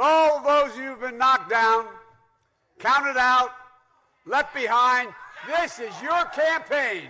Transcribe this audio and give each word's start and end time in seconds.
all 0.00 0.42
those 0.42 0.74
who've 0.76 1.00
been 1.00 1.18
knocked 1.18 1.50
down, 1.50 1.84
counted 2.78 3.18
out, 3.18 3.50
left 4.24 4.54
behind, 4.54 5.10
this 5.46 5.78
is 5.78 5.92
your 6.02 6.24
campaign. 6.26 7.08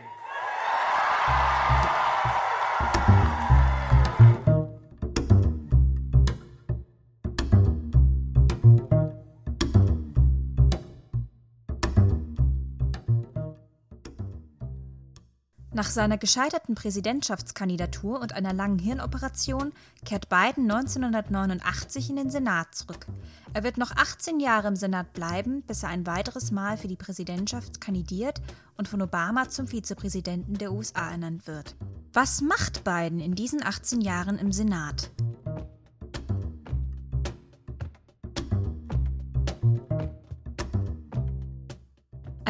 Nach 15.80 15.88
seiner 15.88 16.18
gescheiterten 16.18 16.74
Präsidentschaftskandidatur 16.74 18.20
und 18.20 18.34
einer 18.34 18.52
langen 18.52 18.78
Hirnoperation 18.78 19.72
kehrt 20.04 20.28
Biden 20.28 20.70
1989 20.70 22.10
in 22.10 22.16
den 22.16 22.28
Senat 22.28 22.74
zurück. 22.74 23.06
Er 23.54 23.62
wird 23.62 23.78
noch 23.78 23.90
18 23.92 24.40
Jahre 24.40 24.68
im 24.68 24.76
Senat 24.76 25.14
bleiben, 25.14 25.62
bis 25.62 25.82
er 25.82 25.88
ein 25.88 26.06
weiteres 26.06 26.50
Mal 26.50 26.76
für 26.76 26.86
die 26.86 26.96
Präsidentschaft 26.96 27.80
kandidiert 27.80 28.42
und 28.76 28.88
von 28.88 29.00
Obama 29.00 29.48
zum 29.48 29.68
Vizepräsidenten 29.68 30.58
der 30.58 30.70
USA 30.70 31.12
ernannt 31.12 31.46
wird. 31.46 31.76
Was 32.12 32.42
macht 32.42 32.84
Biden 32.84 33.18
in 33.18 33.34
diesen 33.34 33.64
18 33.64 34.02
Jahren 34.02 34.38
im 34.38 34.52
Senat? 34.52 35.10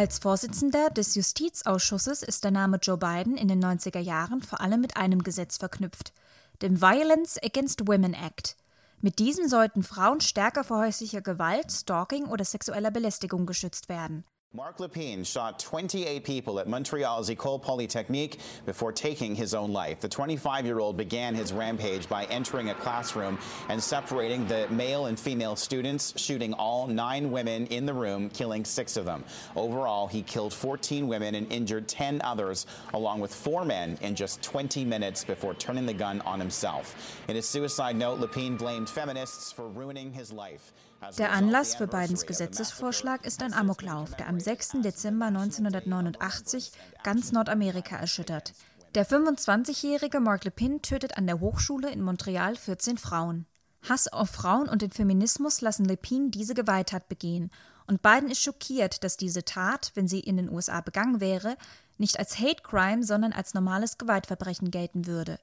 Als 0.00 0.18
Vorsitzender 0.18 0.88
des 0.88 1.14
Justizausschusses 1.14 2.22
ist 2.22 2.42
der 2.44 2.50
Name 2.50 2.78
Joe 2.80 2.96
Biden 2.96 3.36
in 3.36 3.48
den 3.48 3.62
90er 3.62 3.98
Jahren 3.98 4.40
vor 4.40 4.62
allem 4.62 4.80
mit 4.80 4.96
einem 4.96 5.22
Gesetz 5.22 5.58
verknüpft, 5.58 6.14
dem 6.62 6.80
Violence 6.80 7.38
Against 7.44 7.86
Women 7.86 8.14
Act. 8.14 8.56
Mit 9.02 9.18
diesem 9.18 9.46
sollten 9.46 9.82
Frauen 9.82 10.22
stärker 10.22 10.64
vor 10.64 10.78
häuslicher 10.78 11.20
Gewalt, 11.20 11.70
Stalking 11.70 12.28
oder 12.28 12.46
sexueller 12.46 12.90
Belästigung 12.90 13.44
geschützt 13.44 13.90
werden. 13.90 14.24
Mark 14.52 14.78
Lepine 14.78 15.24
shot 15.24 15.60
28 15.60 16.24
people 16.24 16.58
at 16.58 16.66
Montreal's 16.66 17.30
Ecole 17.30 17.60
Polytechnique 17.60 18.40
before 18.66 18.90
taking 18.90 19.36
his 19.36 19.54
own 19.54 19.72
life. 19.72 20.00
The 20.00 20.08
25 20.08 20.66
year 20.66 20.80
old 20.80 20.96
began 20.96 21.36
his 21.36 21.52
rampage 21.52 22.08
by 22.08 22.24
entering 22.24 22.70
a 22.70 22.74
classroom 22.74 23.38
and 23.68 23.80
separating 23.80 24.48
the 24.48 24.66
male 24.70 25.06
and 25.06 25.16
female 25.16 25.54
students, 25.54 26.20
shooting 26.20 26.52
all 26.54 26.88
nine 26.88 27.30
women 27.30 27.68
in 27.68 27.86
the 27.86 27.94
room, 27.94 28.28
killing 28.30 28.64
six 28.64 28.96
of 28.96 29.04
them. 29.04 29.22
Overall, 29.54 30.08
he 30.08 30.20
killed 30.20 30.52
14 30.52 31.06
women 31.06 31.36
and 31.36 31.50
injured 31.52 31.86
10 31.86 32.20
others, 32.24 32.66
along 32.92 33.20
with 33.20 33.32
four 33.32 33.64
men, 33.64 33.96
in 34.02 34.16
just 34.16 34.42
20 34.42 34.84
minutes 34.84 35.22
before 35.22 35.54
turning 35.54 35.86
the 35.86 35.94
gun 35.94 36.22
on 36.22 36.40
himself. 36.40 37.22
In 37.28 37.36
his 37.36 37.46
suicide 37.46 37.94
note, 37.94 38.18
Lepine 38.18 38.58
blamed 38.58 38.90
feminists 38.90 39.52
for 39.52 39.68
ruining 39.68 40.12
his 40.12 40.32
life. 40.32 40.72
Der 41.18 41.32
Anlass 41.32 41.76
für 41.76 41.86
Bidens 41.86 42.26
Gesetzesvorschlag 42.26 43.24
ist 43.24 43.42
ein 43.42 43.54
Amoklauf, 43.54 44.14
der 44.16 44.28
am 44.28 44.38
6. 44.38 44.82
Dezember 44.82 45.26
1989 45.26 46.72
ganz 47.02 47.32
Nordamerika 47.32 47.96
erschüttert. 47.96 48.52
Der 48.94 49.06
25-jährige 49.06 50.20
Mark 50.20 50.44
Lepin 50.44 50.82
tötet 50.82 51.16
an 51.16 51.26
der 51.26 51.40
Hochschule 51.40 51.90
in 51.90 52.02
Montreal 52.02 52.54
14 52.56 52.98
Frauen. 52.98 53.46
Hass 53.88 54.08
auf 54.08 54.30
Frauen 54.30 54.68
und 54.68 54.82
den 54.82 54.90
Feminismus 54.90 55.62
lassen 55.62 55.86
Lepin 55.86 56.30
diese 56.30 56.54
Gewalttat 56.54 57.08
begehen. 57.08 57.50
Und 57.86 58.02
Biden 58.02 58.30
ist 58.30 58.42
schockiert, 58.42 59.02
dass 59.02 59.16
diese 59.16 59.44
Tat, 59.44 59.92
wenn 59.94 60.06
sie 60.06 60.20
in 60.20 60.36
den 60.36 60.50
USA 60.50 60.80
begangen 60.82 61.20
wäre, 61.20 61.56
nicht 61.96 62.18
als 62.18 62.38
Hate 62.38 62.62
Crime, 62.62 63.04
sondern 63.04 63.32
als 63.32 63.54
normales 63.54 63.96
Gewaltverbrechen 63.96 64.70
gelten 64.70 65.06
würde. 65.06 65.38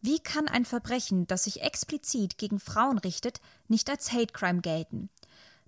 Wie 0.00 0.20
kann 0.20 0.48
ein 0.48 0.64
Verbrechen, 0.64 1.26
das 1.26 1.44
sich 1.44 1.62
explizit 1.62 2.38
gegen 2.38 2.60
Frauen 2.60 2.98
richtet, 2.98 3.40
nicht 3.66 3.90
als 3.90 4.12
Hate 4.12 4.32
Crime 4.32 4.60
gelten? 4.60 5.10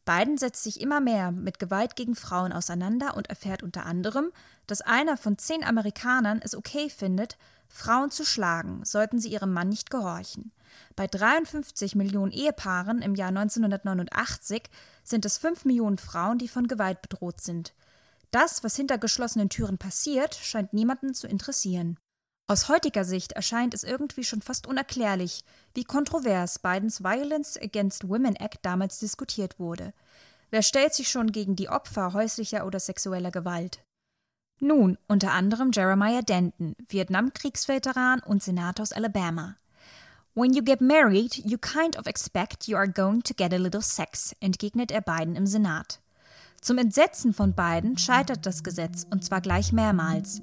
Biden 0.04 0.38
setzt 0.38 0.62
sich 0.62 0.80
immer 0.80 1.00
mehr 1.00 1.30
mit 1.30 1.58
Gewalt 1.58 1.94
gegen 1.94 2.14
Frauen 2.14 2.52
auseinander 2.52 3.16
und 3.16 3.28
erfährt 3.28 3.62
unter 3.62 3.86
anderem, 3.86 4.32
dass 4.66 4.80
einer 4.80 5.16
von 5.16 5.36
zehn 5.36 5.62
Amerikanern 5.64 6.40
es 6.42 6.56
okay 6.56 6.88
findet, 6.90 7.36
Frauen 7.68 8.10
zu 8.10 8.24
schlagen, 8.24 8.84
sollten 8.84 9.18
sie 9.20 9.30
ihrem 9.30 9.52
Mann 9.52 9.68
nicht 9.68 9.90
gehorchen. 9.90 10.52
Bei 10.96 11.06
53 11.06 11.94
Millionen 11.94 12.32
Ehepaaren 12.32 13.02
im 13.02 13.14
Jahr 13.14 13.28
1989 13.28 14.62
sind 15.04 15.24
es 15.24 15.38
5 15.38 15.64
Millionen 15.64 15.98
Frauen, 15.98 16.38
die 16.38 16.48
von 16.48 16.66
Gewalt 16.66 17.02
bedroht 17.02 17.40
sind. 17.40 17.74
Das, 18.30 18.64
was 18.64 18.76
hinter 18.76 18.98
geschlossenen 18.98 19.48
Türen 19.48 19.78
passiert, 19.78 20.34
scheint 20.34 20.72
niemanden 20.72 21.14
zu 21.14 21.26
interessieren. 21.26 21.98
Aus 22.50 22.68
heutiger 22.68 23.04
Sicht 23.04 23.30
erscheint 23.30 23.74
es 23.74 23.84
irgendwie 23.84 24.24
schon 24.24 24.42
fast 24.42 24.66
unerklärlich, 24.66 25.44
wie 25.72 25.84
kontrovers 25.84 26.58
Bidens 26.58 27.00
Violence 27.00 27.56
Against 27.56 28.08
Women 28.08 28.34
Act 28.34 28.58
damals 28.62 28.98
diskutiert 28.98 29.60
wurde. 29.60 29.92
Wer 30.50 30.62
stellt 30.62 30.92
sich 30.92 31.08
schon 31.08 31.30
gegen 31.30 31.54
die 31.54 31.68
Opfer 31.68 32.12
häuslicher 32.12 32.66
oder 32.66 32.80
sexueller 32.80 33.30
Gewalt? 33.30 33.84
Nun, 34.58 34.98
unter 35.06 35.30
anderem 35.30 35.70
Jeremiah 35.72 36.22
Denton, 36.22 36.74
Vietnamkriegsveteran 36.88 38.18
und 38.18 38.42
Senator 38.42 38.82
aus 38.82 38.92
Alabama. 38.92 39.54
When 40.34 40.52
you 40.52 40.64
get 40.64 40.80
married, 40.80 41.36
you 41.36 41.56
kind 41.56 41.96
of 41.96 42.08
expect 42.08 42.66
you 42.66 42.76
are 42.76 42.90
going 42.90 43.22
to 43.22 43.32
get 43.32 43.52
a 43.52 43.58
little 43.58 43.80
sex, 43.80 44.34
entgegnet 44.40 44.90
er 44.90 45.02
Biden 45.02 45.36
im 45.36 45.46
Senat. 45.46 46.00
Zum 46.60 46.78
Entsetzen 46.78 47.32
von 47.32 47.54
Biden 47.54 47.96
scheitert 47.96 48.44
das 48.44 48.64
Gesetz, 48.64 49.06
und 49.08 49.24
zwar 49.24 49.40
gleich 49.40 49.72
mehrmals. 49.72 50.42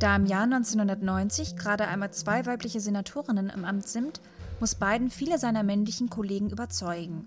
Da 0.00 0.16
im 0.16 0.24
Jahr 0.24 0.44
1990 0.44 1.56
gerade 1.56 1.86
einmal 1.86 2.10
zwei 2.10 2.46
weibliche 2.46 2.80
Senatorinnen 2.80 3.50
im 3.50 3.66
Amt 3.66 3.86
sind, 3.86 4.22
muss 4.58 4.74
Biden 4.74 5.10
viele 5.10 5.38
seiner 5.38 5.62
männlichen 5.62 6.08
Kollegen 6.08 6.48
überzeugen. 6.48 7.26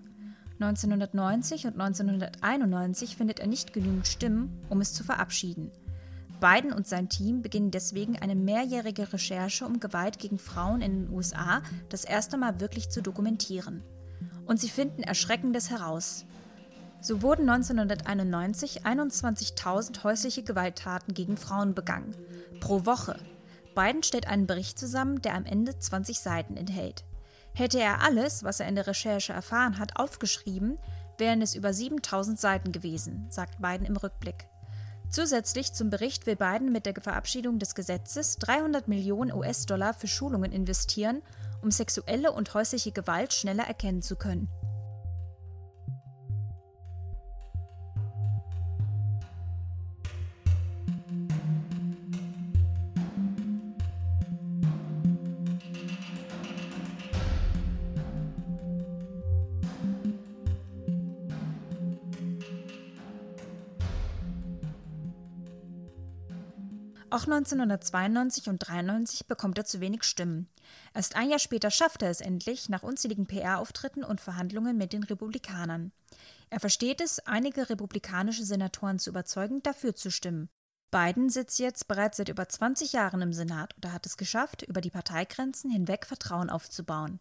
1990 0.58 1.66
und 1.68 1.80
1991 1.80 3.16
findet 3.16 3.38
er 3.38 3.46
nicht 3.46 3.72
genügend 3.72 4.08
Stimmen, 4.08 4.60
um 4.68 4.80
es 4.80 4.92
zu 4.92 5.04
verabschieden. 5.04 5.70
Biden 6.40 6.72
und 6.72 6.88
sein 6.88 7.08
Team 7.08 7.42
beginnen 7.42 7.70
deswegen 7.70 8.18
eine 8.18 8.34
mehrjährige 8.34 9.12
Recherche, 9.12 9.66
um 9.66 9.78
Gewalt 9.78 10.18
gegen 10.18 10.40
Frauen 10.40 10.80
in 10.80 11.04
den 11.04 11.14
USA 11.14 11.62
das 11.90 12.04
erste 12.04 12.36
Mal 12.36 12.58
wirklich 12.58 12.90
zu 12.90 13.02
dokumentieren. 13.02 13.84
Und 14.46 14.58
sie 14.58 14.68
finden 14.68 15.04
Erschreckendes 15.04 15.70
heraus. 15.70 16.26
So 17.00 17.22
wurden 17.22 17.48
1991 17.48 18.84
21.000 18.84 20.02
häusliche 20.02 20.42
Gewalttaten 20.42 21.14
gegen 21.14 21.36
Frauen 21.36 21.74
begangen. 21.74 22.14
Pro 22.60 22.86
Woche. 22.86 23.18
Biden 23.74 24.02
stellt 24.02 24.28
einen 24.28 24.46
Bericht 24.46 24.78
zusammen, 24.78 25.20
der 25.22 25.34
am 25.34 25.46
Ende 25.46 25.78
20 25.78 26.18
Seiten 26.18 26.56
enthält. 26.56 27.04
Hätte 27.54 27.80
er 27.80 28.02
alles, 28.02 28.44
was 28.44 28.60
er 28.60 28.68
in 28.68 28.74
der 28.74 28.86
Recherche 28.86 29.32
erfahren 29.32 29.78
hat, 29.78 29.96
aufgeschrieben, 29.96 30.78
wären 31.18 31.42
es 31.42 31.54
über 31.54 31.72
7000 31.72 32.38
Seiten 32.38 32.72
gewesen, 32.72 33.26
sagt 33.30 33.60
Biden 33.60 33.86
im 33.86 33.96
Rückblick. 33.96 34.46
Zusätzlich 35.10 35.72
zum 35.72 35.90
Bericht 35.90 36.26
will 36.26 36.34
Biden 36.34 36.72
mit 36.72 36.86
der 36.86 36.94
Verabschiedung 37.00 37.60
des 37.60 37.76
Gesetzes 37.76 38.36
300 38.38 38.88
Millionen 38.88 39.32
US-Dollar 39.32 39.94
für 39.94 40.08
Schulungen 40.08 40.50
investieren, 40.50 41.22
um 41.62 41.70
sexuelle 41.70 42.32
und 42.32 42.52
häusliche 42.54 42.90
Gewalt 42.90 43.32
schneller 43.32 43.64
erkennen 43.64 44.02
zu 44.02 44.16
können. 44.16 44.48
Auch 67.14 67.28
1992 67.28 68.48
und 68.48 68.68
1993 68.68 69.28
bekommt 69.28 69.56
er 69.56 69.64
zu 69.64 69.78
wenig 69.78 70.02
Stimmen. 70.02 70.48
Erst 70.94 71.14
ein 71.14 71.30
Jahr 71.30 71.38
später 71.38 71.70
schafft 71.70 72.02
er 72.02 72.10
es 72.10 72.20
endlich, 72.20 72.68
nach 72.68 72.82
unzähligen 72.82 73.28
PR-Auftritten 73.28 74.02
und 74.02 74.20
Verhandlungen 74.20 74.76
mit 74.76 74.92
den 74.92 75.04
Republikanern. 75.04 75.92
Er 76.50 76.58
versteht 76.58 77.00
es, 77.00 77.20
einige 77.20 77.70
republikanische 77.70 78.44
Senatoren 78.44 78.98
zu 78.98 79.10
überzeugen, 79.10 79.62
dafür 79.62 79.94
zu 79.94 80.10
stimmen. 80.10 80.48
Biden 80.90 81.30
sitzt 81.30 81.60
jetzt 81.60 81.86
bereits 81.86 82.16
seit 82.16 82.30
über 82.30 82.48
20 82.48 82.92
Jahren 82.92 83.22
im 83.22 83.32
Senat 83.32 83.76
und 83.76 83.84
er 83.84 83.92
hat 83.92 84.06
es 84.06 84.16
geschafft, 84.16 84.62
über 84.62 84.80
die 84.80 84.90
Parteigrenzen 84.90 85.70
hinweg 85.70 86.06
Vertrauen 86.06 86.50
aufzubauen. 86.50 87.20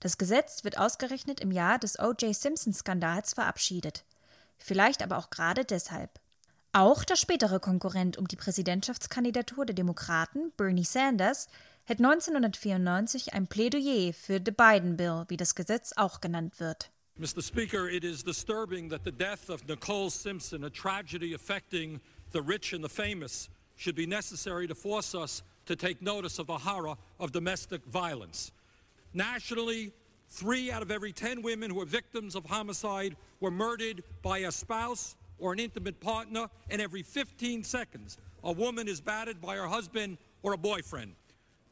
Das 0.00 0.18
Gesetz 0.18 0.64
wird 0.64 0.76
ausgerechnet 0.76 1.38
im 1.38 1.52
Jahr 1.52 1.78
des 1.78 2.00
O.J. 2.00 2.34
Simpson-Skandals 2.34 3.34
verabschiedet. 3.34 4.04
Vielleicht 4.58 5.04
aber 5.04 5.18
auch 5.18 5.30
gerade 5.30 5.64
deshalb. 5.64 6.19
Auch 6.72 7.02
der 7.02 7.16
spätere 7.16 7.58
Konkurrent 7.58 8.16
um 8.16 8.28
die 8.28 8.36
Präsidentschaftskandidatur 8.36 9.66
der 9.66 9.74
Demokraten, 9.74 10.52
Bernie 10.56 10.84
Sanders, 10.84 11.48
hält 11.82 11.98
1994 11.98 13.34
ein 13.34 13.48
Plädoyer 13.48 14.12
für 14.12 14.40
the 14.44 14.52
Biden 14.52 14.96
Bill, 14.96 15.24
wie 15.26 15.36
das 15.36 15.56
Gesetz 15.56 15.92
auch 15.96 16.20
genannt 16.20 16.60
wird. 16.60 16.92
Mr. 17.16 17.42
Speaker, 17.42 17.90
it 17.90 18.04
is 18.04 18.22
disturbing 18.22 18.88
that 18.88 19.00
the 19.04 19.10
death 19.10 19.50
of 19.50 19.66
Nicole 19.66 20.10
Simpson, 20.10 20.62
a 20.62 20.70
tragedy 20.70 21.34
affecting 21.34 22.00
the 22.32 22.40
rich 22.40 22.72
and 22.72 22.84
the 22.84 22.88
famous, 22.88 23.50
should 23.76 23.96
be 23.96 24.06
necessary 24.06 24.68
to 24.68 24.74
force 24.74 25.12
us 25.12 25.42
to 25.66 25.74
take 25.74 26.00
notice 26.00 26.38
of 26.38 26.46
the 26.46 26.56
horror 26.56 26.94
of 27.18 27.32
domestic 27.32 27.84
violence. 27.86 28.52
Nationally, 29.12 29.92
three 30.28 30.70
out 30.70 30.82
of 30.82 30.92
every 30.92 31.12
10 31.12 31.42
women 31.42 31.68
who 31.72 31.80
are 31.80 31.84
victims 31.84 32.36
of 32.36 32.44
homicide 32.46 33.16
were 33.40 33.50
murdered 33.50 34.04
by 34.22 34.38
a 34.46 34.52
spouse 34.52 35.16
or 35.40 35.52
an 35.52 35.58
intimate 35.58 36.00
partner, 36.00 36.48
and 36.68 36.80
every 36.80 37.02
15 37.02 37.64
seconds, 37.64 38.18
a 38.44 38.52
woman 38.52 38.88
is 38.88 39.00
battered 39.00 39.40
by 39.40 39.56
her 39.56 39.66
husband 39.66 40.18
or 40.42 40.52
a 40.52 40.58
boyfriend. 40.58 41.14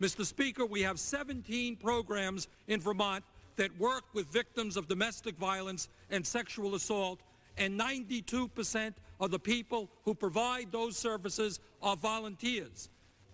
Mr. 0.00 0.24
Speaker, 0.24 0.64
we 0.64 0.82
have 0.82 0.98
17 0.98 1.76
programs 1.76 2.48
in 2.68 2.80
Vermont 2.80 3.24
that 3.56 3.76
work 3.78 4.04
with 4.14 4.26
victims 4.28 4.76
of 4.76 4.88
domestic 4.88 5.36
violence 5.36 5.88
and 6.10 6.26
sexual 6.26 6.74
assault, 6.74 7.20
and 7.56 7.78
92% 7.78 8.94
of 9.20 9.30
the 9.30 9.38
people 9.38 9.90
who 10.04 10.14
provide 10.14 10.70
those 10.70 10.96
services 10.96 11.58
are 11.82 11.96
volunteers. 11.96 12.88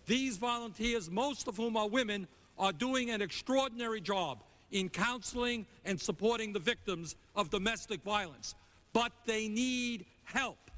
These 0.06 0.38
volunteers, 0.38 1.10
most 1.10 1.48
of 1.48 1.56
whom 1.56 1.76
are 1.76 1.88
women, 1.88 2.26
are 2.58 2.72
doing 2.72 3.10
an 3.10 3.20
extraordinary 3.20 4.00
job 4.00 4.42
in 4.70 4.88
counseling 4.88 5.66
and 5.84 6.00
supporting 6.00 6.52
the 6.52 6.58
victims 6.58 7.16
of 7.36 7.50
domestic 7.50 8.02
violence. 8.02 8.54
But 8.92 9.12
they 9.26 9.48
need 9.48 10.06
help. 10.24 10.70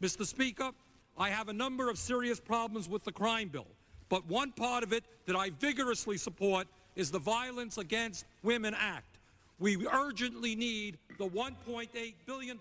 Mr. 0.00 0.24
Speaker, 0.24 0.70
I 1.18 1.30
have 1.30 1.48
a 1.48 1.52
number 1.52 1.90
of 1.90 1.98
serious 1.98 2.40
problems 2.40 2.88
with 2.88 3.04
the 3.04 3.12
crime 3.12 3.48
bill, 3.48 3.66
but 4.08 4.26
one 4.26 4.52
part 4.52 4.82
of 4.82 4.92
it 4.92 5.04
that 5.26 5.36
I 5.36 5.50
vigorously 5.60 6.16
support 6.16 6.66
is 6.96 7.10
the 7.10 7.18
Violence 7.18 7.78
Against 7.78 8.24
Women 8.42 8.74
Act. 8.74 9.18
We 9.58 9.76
urgently 9.86 10.56
need 10.56 10.98
the 11.18 11.28
$1.8 11.28 12.14
billion 12.26 12.58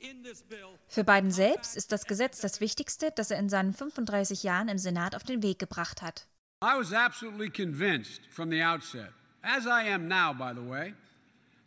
in 0.00 0.22
this 0.22 0.42
bill. 0.42 0.78
Für 0.88 1.04
Biden 1.04 1.30
selbst 1.30 1.76
ist 1.76 1.92
das 1.92 2.06
Gesetz 2.06 2.40
das 2.40 2.60
Wichtigste, 2.60 3.12
das 3.12 3.30
er 3.30 3.38
in 3.38 3.48
seinen 3.48 3.72
35 3.72 4.42
Jahren 4.42 4.68
im 4.68 4.78
Senat 4.78 5.14
auf 5.14 5.22
den 5.22 5.42
Weg 5.42 5.60
gebracht 5.60 6.02
hat. 6.02 6.26
I 6.62 6.76
was 6.76 6.92
absolutely 6.92 7.50
convinced 7.50 8.22
from 8.30 8.50
the 8.50 8.62
outset, 8.62 9.12
as 9.42 9.66
I 9.66 9.88
am 9.88 10.08
now, 10.08 10.32
by 10.32 10.52
the 10.52 10.66
way, 10.66 10.94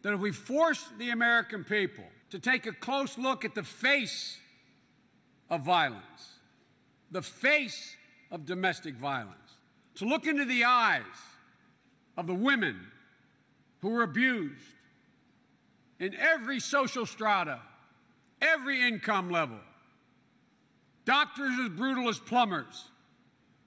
that 0.01 0.13
if 0.13 0.19
we 0.19 0.33
force 0.33 0.91
the 0.97 1.11
American 1.11 1.63
people 1.63 2.05
to 2.29 2.39
take 2.39 2.65
a 2.65 2.73
close 2.73 3.17
look 3.17 3.45
at 3.45 3.55
the 3.55 3.63
face 3.63 4.37
of 5.49 5.61
violence, 5.61 6.39
the 7.11 7.21
face 7.21 7.95
of 8.31 8.45
domestic 8.45 8.95
violence, 8.95 9.57
to 9.95 10.05
look 10.05 10.27
into 10.27 10.45
the 10.45 10.63
eyes 10.63 11.03
of 12.17 12.27
the 12.27 12.33
women 12.33 12.79
who 13.81 13.89
were 13.89 14.03
abused 14.03 14.61
in 15.99 16.13
every 16.15 16.59
social 16.59 17.05
strata, 17.05 17.59
every 18.41 18.85
income 18.85 19.29
level. 19.29 19.59
Doctors 21.05 21.57
as 21.63 21.69
brutal 21.69 22.09
as 22.09 22.19
plumbers, 22.19 22.89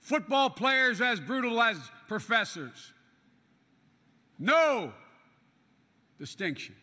football 0.01 0.51
players 0.51 1.01
as 1.01 1.19
brutal 1.21 1.61
as 1.63 1.79
professors. 2.07 2.93
No 4.39 4.93
distinction. 6.19 6.75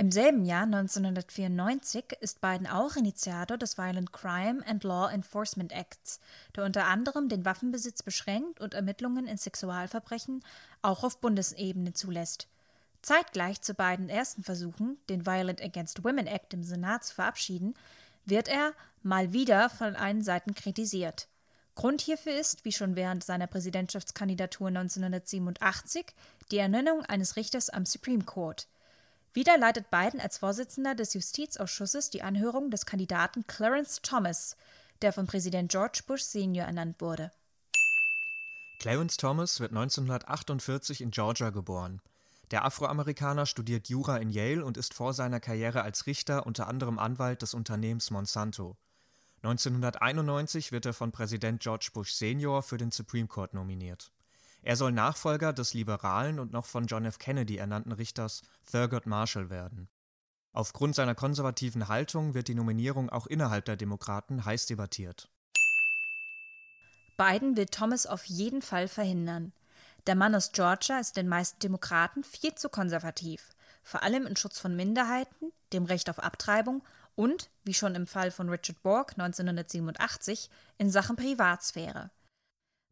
Im 0.00 0.10
selben 0.10 0.46
Jahr 0.46 0.62
1994 0.62 2.16
ist 2.20 2.40
Biden 2.40 2.66
auch 2.66 2.96
Initiator 2.96 3.58
des 3.58 3.76
Violent 3.76 4.14
Crime 4.14 4.66
and 4.66 4.82
Law 4.82 5.12
Enforcement 5.12 5.72
Acts, 5.72 6.20
der 6.56 6.64
unter 6.64 6.86
anderem 6.86 7.28
den 7.28 7.44
Waffenbesitz 7.44 8.02
beschränkt 8.02 8.62
und 8.62 8.72
Ermittlungen 8.72 9.26
in 9.26 9.36
Sexualverbrechen 9.36 10.42
auch 10.80 11.04
auf 11.04 11.20
Bundesebene 11.20 11.92
zulässt. 11.92 12.48
Zeitgleich 13.02 13.60
zu 13.60 13.74
beiden 13.74 14.08
ersten 14.08 14.42
Versuchen, 14.42 14.96
den 15.10 15.26
Violent 15.26 15.60
Against 15.60 16.02
Women 16.02 16.26
Act 16.26 16.54
im 16.54 16.64
Senat 16.64 17.04
zu 17.04 17.16
verabschieden, 17.16 17.74
wird 18.24 18.48
er 18.48 18.72
mal 19.02 19.34
wieder 19.34 19.68
von 19.68 19.96
allen 19.96 20.22
Seiten 20.22 20.54
kritisiert. 20.54 21.28
Grund 21.74 22.00
hierfür 22.00 22.40
ist, 22.40 22.64
wie 22.64 22.72
schon 22.72 22.96
während 22.96 23.22
seiner 23.22 23.48
Präsidentschaftskandidatur 23.48 24.68
1987, 24.68 26.06
die 26.50 26.56
Ernennung 26.56 27.04
eines 27.04 27.36
Richters 27.36 27.68
am 27.68 27.84
Supreme 27.84 28.24
Court– 28.24 28.66
wieder 29.32 29.56
leitet 29.58 29.90
Biden 29.90 30.20
als 30.20 30.38
Vorsitzender 30.38 30.94
des 30.94 31.14
Justizausschusses 31.14 32.10
die 32.10 32.22
Anhörung 32.22 32.70
des 32.70 32.86
Kandidaten 32.86 33.46
Clarence 33.46 34.00
Thomas, 34.02 34.56
der 35.02 35.12
von 35.12 35.26
Präsident 35.26 35.70
George 35.70 36.00
Bush 36.06 36.22
Senior 36.22 36.66
ernannt 36.66 37.00
wurde. 37.00 37.30
Clarence 38.80 39.16
Thomas 39.16 39.60
wird 39.60 39.72
1948 39.72 41.00
in 41.02 41.10
Georgia 41.10 41.50
geboren. 41.50 42.00
Der 42.50 42.64
Afroamerikaner 42.64 43.46
studiert 43.46 43.88
Jura 43.88 44.16
in 44.16 44.30
Yale 44.30 44.64
und 44.64 44.76
ist 44.76 44.94
vor 44.94 45.14
seiner 45.14 45.38
Karriere 45.38 45.82
als 45.82 46.06
Richter 46.06 46.46
unter 46.46 46.66
anderem 46.66 46.98
Anwalt 46.98 47.42
des 47.42 47.54
Unternehmens 47.54 48.10
Monsanto. 48.10 48.76
1991 49.42 50.72
wird 50.72 50.86
er 50.86 50.92
von 50.92 51.12
Präsident 51.12 51.62
George 51.62 51.90
Bush 51.92 52.12
Senior 52.12 52.62
für 52.62 52.78
den 52.78 52.90
Supreme 52.90 53.28
Court 53.28 53.54
nominiert. 53.54 54.10
Er 54.62 54.76
soll 54.76 54.92
Nachfolger 54.92 55.52
des 55.52 55.72
liberalen 55.74 56.38
und 56.38 56.52
noch 56.52 56.66
von 56.66 56.86
John 56.86 57.06
F. 57.06 57.18
Kennedy 57.18 57.56
ernannten 57.56 57.92
Richters 57.92 58.42
Thurgood 58.70 59.06
Marshall 59.06 59.48
werden. 59.48 59.88
Aufgrund 60.52 60.94
seiner 60.94 61.14
konservativen 61.14 61.88
Haltung 61.88 62.34
wird 62.34 62.48
die 62.48 62.54
Nominierung 62.54 63.08
auch 63.08 63.26
innerhalb 63.26 63.64
der 63.64 63.76
Demokraten 63.76 64.44
heiß 64.44 64.66
debattiert. 64.66 65.30
Biden 67.16 67.56
will 67.56 67.66
Thomas 67.66 68.06
auf 68.06 68.24
jeden 68.24 68.62
Fall 68.62 68.88
verhindern. 68.88 69.52
Der 70.06 70.14
Mann 70.14 70.34
aus 70.34 70.52
Georgia 70.52 70.98
ist 70.98 71.16
den 71.16 71.28
meisten 71.28 71.58
Demokraten 71.60 72.24
viel 72.24 72.54
zu 72.54 72.68
konservativ, 72.68 73.50
vor 73.82 74.02
allem 74.02 74.26
in 74.26 74.36
Schutz 74.36 74.58
von 74.58 74.74
Minderheiten, 74.74 75.52
dem 75.72 75.84
Recht 75.84 76.08
auf 76.08 76.18
Abtreibung 76.18 76.82
und, 77.14 77.50
wie 77.64 77.74
schon 77.74 77.94
im 77.94 78.06
Fall 78.06 78.30
von 78.30 78.48
Richard 78.48 78.82
Bork 78.82 79.12
1987, 79.12 80.50
in 80.78 80.90
Sachen 80.90 81.16
Privatsphäre. 81.16 82.10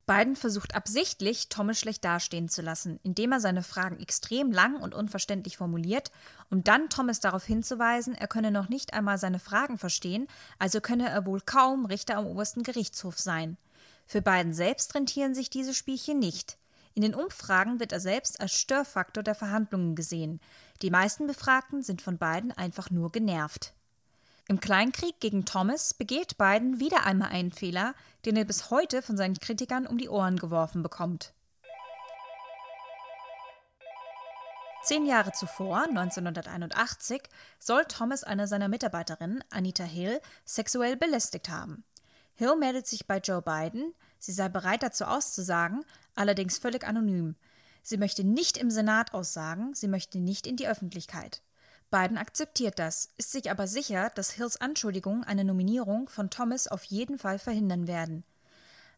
Biden 0.09 0.37
versucht 0.37 0.75
absichtlich, 0.75 1.51
Thomas 1.51 1.79
schlecht 1.79 2.03
dastehen 2.03 2.49
zu 2.49 2.63
lassen, 2.63 2.99
indem 3.03 3.31
er 3.31 3.41
seine 3.41 3.63
Fragen 3.63 4.01
extrem 4.01 4.51
lang 4.51 4.81
und 4.81 4.95
unverständlich 4.95 5.59
formuliert, 5.59 6.11
um 6.49 6.65
dann 6.65 6.89
Thomas 6.89 7.21
darauf 7.21 7.45
hinzuweisen, 7.45 8.15
er 8.15 8.27
könne 8.27 8.51
noch 8.51 8.71
nicht 8.71 8.95
einmal 8.95 9.19
seine 9.19 9.39
Fragen 9.39 9.77
verstehen, 9.77 10.27
also 10.59 10.81
könne 10.81 11.11
er 11.11 11.27
wohl 11.27 11.43
kaum 11.43 11.85
Richter 11.85 12.17
am 12.17 12.27
obersten 12.27 12.63
Gerichtshof 12.63 13.19
sein. 13.19 13.59
Für 14.07 14.23
Biden 14.23 14.55
selbst 14.55 14.95
rentieren 14.95 15.35
sich 15.35 15.51
diese 15.51 15.75
Spielchen 15.75 16.19
nicht. 16.19 16.57
In 16.95 17.03
den 17.03 17.15
Umfragen 17.15 17.79
wird 17.79 17.93
er 17.93 18.01
selbst 18.01 18.41
als 18.41 18.55
Störfaktor 18.55 19.23
der 19.23 19.35
Verhandlungen 19.35 19.95
gesehen. 19.95 20.41
Die 20.81 20.91
meisten 20.91 21.27
Befragten 21.27 21.83
sind 21.83 22.01
von 22.01 22.17
Biden 22.17 22.51
einfach 22.53 22.91
nur 22.91 23.13
genervt. 23.13 23.75
Im 24.51 24.61
Kleinkrieg 24.61 25.21
gegen 25.21 25.45
Thomas 25.45 25.93
begeht 25.93 26.39
Biden 26.39 26.81
wieder 26.81 27.05
einmal 27.05 27.29
einen 27.29 27.53
Fehler, 27.53 27.95
den 28.25 28.35
er 28.35 28.47
bis 28.47 28.71
heute 28.71 29.03
von 29.03 29.19
seinen 29.19 29.39
Kritikern 29.39 29.87
um 29.87 29.99
die 29.99 30.09
Ohren 30.09 30.39
geworfen 30.39 30.83
bekommt. 30.83 31.35
Zehn 34.83 35.05
Jahre 35.05 35.33
zuvor, 35.33 35.83
1981, 35.83 37.21
soll 37.59 37.85
Thomas 37.85 38.25
eine 38.25 38.47
seiner 38.49 38.69
Mitarbeiterinnen, 38.69 39.45
Anita 39.51 39.85
Hill, 39.85 40.19
sexuell 40.47 40.97
belästigt 40.97 41.51
haben. 41.51 41.85
Hill 42.35 42.57
meldet 42.57 42.87
sich 42.87 43.07
bei 43.07 43.19
Joe 43.19 43.43
Biden, 43.43 43.93
sie 44.19 44.33
sei 44.33 44.49
bereit 44.49 44.83
dazu 44.83 45.05
auszusagen, 45.05 45.85
allerdings 46.15 46.57
völlig 46.57 46.87
anonym. 46.87 47.37
Sie 47.83 47.99
möchte 47.99 48.25
nicht 48.25 48.57
im 48.57 48.71
Senat 48.71 49.13
aussagen, 49.13 49.75
sie 49.75 49.89
möchte 49.89 50.21
nicht 50.21 50.47
in 50.47 50.57
die 50.57 50.69
Öffentlichkeit. 50.69 51.43
Biden 51.91 52.19
akzeptiert 52.19 52.79
das, 52.79 53.09
ist 53.17 53.33
sich 53.33 53.51
aber 53.51 53.67
sicher, 53.67 54.11
dass 54.15 54.31
Hills 54.31 54.61
Anschuldigungen 54.61 55.25
eine 55.25 55.45
Nominierung 55.45 56.11
von 56.11 56.29
Thomas 56.29 56.69
auf 56.69 56.85
jeden 56.85 57.19
Fall 57.19 57.39
verhindern 57.39 57.87
werden. 57.87 58.25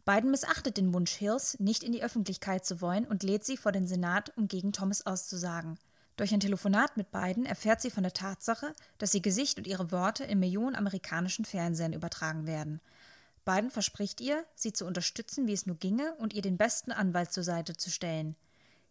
Biden 0.05 0.33
missachtet 0.33 0.77
den 0.77 0.93
Wunsch 0.93 1.13
Hills, 1.13 1.61
nicht 1.61 1.85
in 1.85 1.93
die 1.93 2.03
Öffentlichkeit 2.03 2.65
zu 2.65 2.81
wollen 2.81 3.05
und 3.05 3.23
lädt 3.23 3.45
sie 3.45 3.57
vor 3.57 3.71
den 3.71 3.87
Senat, 3.87 4.33
um 4.37 4.49
gegen 4.49 4.73
Thomas 4.73 5.07
auszusagen. 5.07 5.79
Durch 6.17 6.35
ein 6.35 6.41
Telefonat 6.41 6.97
mit 6.97 7.13
Biden 7.13 7.47
erfährt 7.47 7.81
sie 7.81 7.91
von 7.91 8.03
der 8.03 8.13
Tatsache, 8.13 8.73
dass 8.99 9.15
ihr 9.15 9.21
Gesicht 9.21 9.59
und 9.59 9.69
ihre 9.69 9.93
Worte 9.93 10.25
im 10.25 10.41
Millionen 10.41 10.75
amerikanischen 10.75 11.45
Fernsehen 11.45 11.93
übertragen 11.93 12.47
werden. 12.47 12.81
Biden 13.45 13.71
verspricht 13.71 14.21
ihr, 14.21 14.45
sie 14.57 14.73
zu 14.73 14.85
unterstützen, 14.85 15.47
wie 15.47 15.53
es 15.53 15.65
nur 15.65 15.77
ginge, 15.77 16.15
und 16.17 16.35
ihr 16.35 16.43
den 16.43 16.59
besten 16.59 16.91
Anwalt 16.91 17.33
zur 17.33 17.45
Seite 17.45 17.77
zu 17.77 17.91
stellen. 17.91 18.35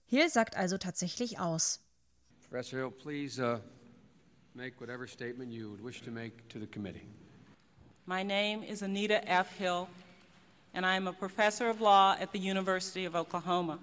Hill 0.05 0.29
sagt 0.29 0.55
also 0.55 0.77
tatsächlich 0.77 1.39
aus. 1.39 1.81
Professor 2.49 2.79
Hill, 2.79 2.91
please 2.91 3.39
uh 3.43 3.59
make 4.59 4.81
whatever 4.81 5.07
statement 5.07 5.53
you 5.53 5.69
would 5.69 5.81
wish 5.81 6.01
to 6.01 6.11
make 6.11 6.45
to 6.49 6.59
the 6.59 6.67
committee. 6.67 7.05
My 8.05 8.23
name 8.23 8.61
is 8.61 8.81
Anita 8.81 9.25
F. 9.25 9.57
Hill, 9.57 9.87
and 10.73 10.85
I 10.85 10.97
am 10.97 11.07
a 11.07 11.13
professor 11.13 11.69
of 11.69 11.79
law 11.79 12.17
at 12.19 12.33
the 12.33 12.39
University 12.39 13.05
of 13.05 13.15
Oklahoma. 13.15 13.79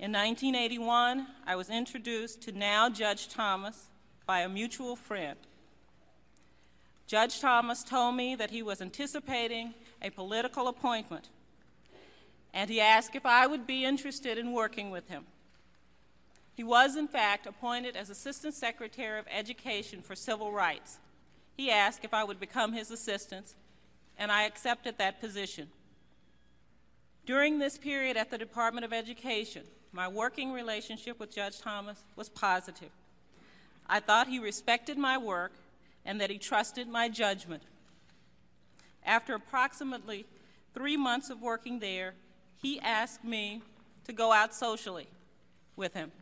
In 0.00 0.12
1981, 0.12 1.26
I 1.46 1.54
was 1.54 1.68
introduced 1.68 2.40
to 2.44 2.52
now 2.52 2.88
Judge 2.88 3.28
Thomas 3.28 3.88
by 4.24 4.40
a 4.40 4.48
mutual 4.48 4.96
friend. 4.96 5.36
Judge 7.06 7.38
Thomas 7.38 7.84
told 7.84 8.14
me 8.14 8.34
that 8.36 8.50
he 8.50 8.62
was 8.62 8.80
anticipating 8.80 9.74
a 10.00 10.08
political 10.08 10.68
appointment 10.68 11.28
and 12.54 12.70
he 12.70 12.80
asked 12.80 13.14
if 13.14 13.26
I 13.26 13.46
would 13.46 13.66
be 13.66 13.84
interested 13.84 14.38
in 14.38 14.52
working 14.52 14.90
with 14.90 15.10
him. 15.10 15.26
He 16.56 16.64
was, 16.64 16.96
in 16.96 17.06
fact, 17.06 17.46
appointed 17.46 17.96
as 17.96 18.08
Assistant 18.08 18.54
Secretary 18.54 19.18
of 19.18 19.26
Education 19.30 20.00
for 20.00 20.16
Civil 20.16 20.52
Rights. 20.52 20.98
He 21.54 21.70
asked 21.70 22.02
if 22.02 22.14
I 22.14 22.24
would 22.24 22.40
become 22.40 22.72
his 22.72 22.90
assistant, 22.90 23.54
and 24.18 24.32
I 24.32 24.44
accepted 24.44 24.96
that 24.96 25.20
position. 25.20 25.68
During 27.26 27.58
this 27.58 27.76
period 27.76 28.16
at 28.16 28.30
the 28.30 28.38
Department 28.38 28.86
of 28.86 28.92
Education, 28.94 29.64
my 29.92 30.08
working 30.08 30.50
relationship 30.50 31.20
with 31.20 31.34
Judge 31.34 31.60
Thomas 31.60 32.02
was 32.16 32.30
positive. 32.30 32.90
I 33.86 34.00
thought 34.00 34.28
he 34.28 34.38
respected 34.38 34.96
my 34.96 35.18
work 35.18 35.52
and 36.06 36.20
that 36.20 36.30
he 36.30 36.38
trusted 36.38 36.88
my 36.88 37.10
judgment. 37.10 37.64
After 39.04 39.34
approximately 39.34 40.24
three 40.72 40.96
months 40.96 41.28
of 41.28 41.42
working 41.42 41.80
there, 41.80 42.14
he 42.56 42.80
asked 42.80 43.24
me 43.24 43.62
to 44.04 44.12
go 44.12 44.32
out 44.32 44.54
socially 44.54 45.08
with 45.76 45.92
him. 45.92 46.12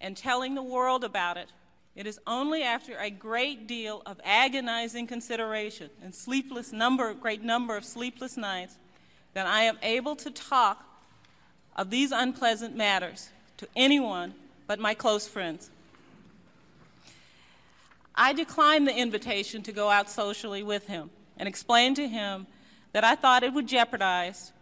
And 0.00 0.16
telling 0.16 0.54
the 0.54 0.62
world 0.62 1.04
about 1.04 1.36
it, 1.36 1.52
it 1.94 2.06
is 2.06 2.20
only 2.26 2.62
after 2.62 2.96
a 2.98 3.10
great 3.10 3.66
deal 3.66 4.02
of 4.04 4.20
agonizing 4.22 5.06
consideration 5.06 5.88
and 6.02 6.14
sleepless 6.14 6.72
number, 6.72 7.14
great 7.14 7.42
number 7.42 7.76
of 7.76 7.84
sleepless 7.84 8.36
nights 8.36 8.76
that 9.32 9.46
I 9.46 9.62
am 9.62 9.78
able 9.82 10.14
to 10.16 10.30
talk 10.30 10.84
of 11.74 11.90
these 11.90 12.12
unpleasant 12.12 12.76
matters 12.76 13.30
to 13.56 13.66
anyone 13.74 14.34
but 14.66 14.78
my 14.78 14.94
close 14.94 15.26
friends. 15.26 15.70
I 18.14 18.32
declined 18.32 18.86
the 18.86 18.96
invitation 18.96 19.62
to 19.62 19.72
go 19.72 19.90
out 19.90 20.10
socially 20.10 20.62
with 20.62 20.86
him 20.86 21.10
and 21.36 21.48
explained 21.48 21.96
to 21.96 22.08
him 22.08 22.46
that 22.92 23.04
I 23.04 23.14
thought 23.14 23.42
it 23.42 23.52
would 23.52 23.68
jeopardize 23.68 24.52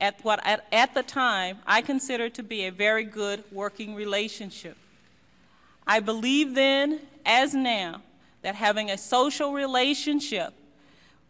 at 0.00 0.22
what 0.22 0.40
at, 0.44 0.66
at 0.72 0.94
the 0.94 1.02
time 1.02 1.58
I 1.66 1.82
considered 1.82 2.34
to 2.34 2.42
be 2.42 2.64
a 2.64 2.70
very 2.70 3.04
good 3.04 3.44
working 3.52 3.94
relationship. 3.94 4.76
I 5.86 6.00
believe 6.00 6.54
then, 6.54 7.00
as 7.26 7.54
now, 7.54 8.02
that 8.42 8.54
having 8.54 8.90
a 8.90 8.98
social 8.98 9.52
relationship 9.52 10.54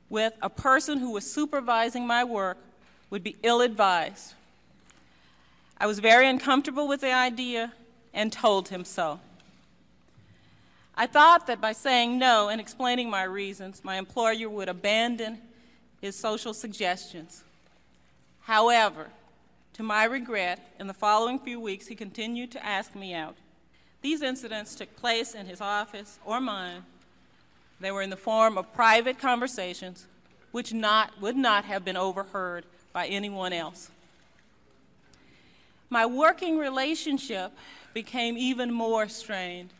with 0.08 0.32
a 0.42 0.50
person 0.50 0.98
who 0.98 1.10
was 1.10 1.30
supervising 1.30 2.06
my 2.06 2.24
work 2.24 2.58
would 3.10 3.22
be 3.22 3.36
ill 3.42 3.60
advised. 3.60 4.34
I 5.78 5.86
was 5.86 5.98
very 5.98 6.28
uncomfortable 6.28 6.86
with 6.86 7.00
the 7.00 7.12
idea 7.12 7.72
and 8.12 8.32
told 8.32 8.68
him 8.68 8.84
so. 8.84 9.20
I 10.96 11.06
thought 11.06 11.48
that 11.48 11.60
by 11.60 11.72
saying 11.72 12.18
no 12.18 12.48
and 12.48 12.60
explaining 12.60 13.10
my 13.10 13.24
reasons, 13.24 13.82
my 13.82 13.96
employer 13.96 14.48
would 14.48 14.68
abandon 14.68 15.38
his 16.00 16.14
social 16.14 16.54
suggestions. 16.54 17.42
However, 18.44 19.08
to 19.74 19.82
my 19.82 20.04
regret, 20.04 20.72
in 20.78 20.86
the 20.86 20.94
following 20.94 21.38
few 21.38 21.58
weeks, 21.58 21.86
he 21.86 21.94
continued 21.94 22.50
to 22.52 22.64
ask 22.64 22.94
me 22.94 23.14
out. 23.14 23.36
These 24.02 24.22
incidents 24.22 24.74
took 24.74 24.94
place 24.96 25.34
in 25.34 25.46
his 25.46 25.60
office 25.60 26.18
or 26.24 26.40
mine. 26.40 26.84
They 27.80 27.90
were 27.90 28.02
in 28.02 28.10
the 28.10 28.16
form 28.16 28.58
of 28.58 28.72
private 28.74 29.18
conversations, 29.18 30.06
which 30.52 30.74
not, 30.74 31.20
would 31.20 31.36
not 31.36 31.64
have 31.64 31.84
been 31.84 31.96
overheard 31.96 32.64
by 32.92 33.06
anyone 33.06 33.52
else. 33.52 33.90
My 35.88 36.04
working 36.04 36.58
relationship 36.58 37.50
became 37.94 38.36
even 38.36 38.70
more 38.70 39.08
strained 39.08 39.70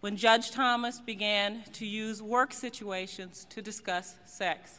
when 0.00 0.16
Judge 0.16 0.50
Thomas 0.50 0.98
began 0.98 1.62
to 1.74 1.84
use 1.84 2.22
work 2.22 2.52
situations 2.52 3.46
to 3.50 3.60
discuss 3.60 4.14
sex. 4.24 4.78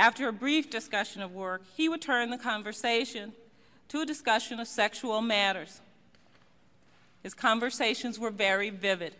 After 0.00 0.28
a 0.28 0.32
brief 0.32 0.70
discussion 0.70 1.20
of 1.20 1.34
work, 1.34 1.60
he 1.76 1.86
would 1.86 2.00
turn 2.00 2.30
the 2.30 2.38
conversation 2.38 3.34
to 3.88 4.00
a 4.00 4.06
discussion 4.06 4.58
of 4.58 4.66
sexual 4.66 5.20
matters. 5.20 5.82
His 7.22 7.34
conversations 7.34 8.18
were 8.18 8.30
very 8.30 8.70
vivid. 8.70 9.14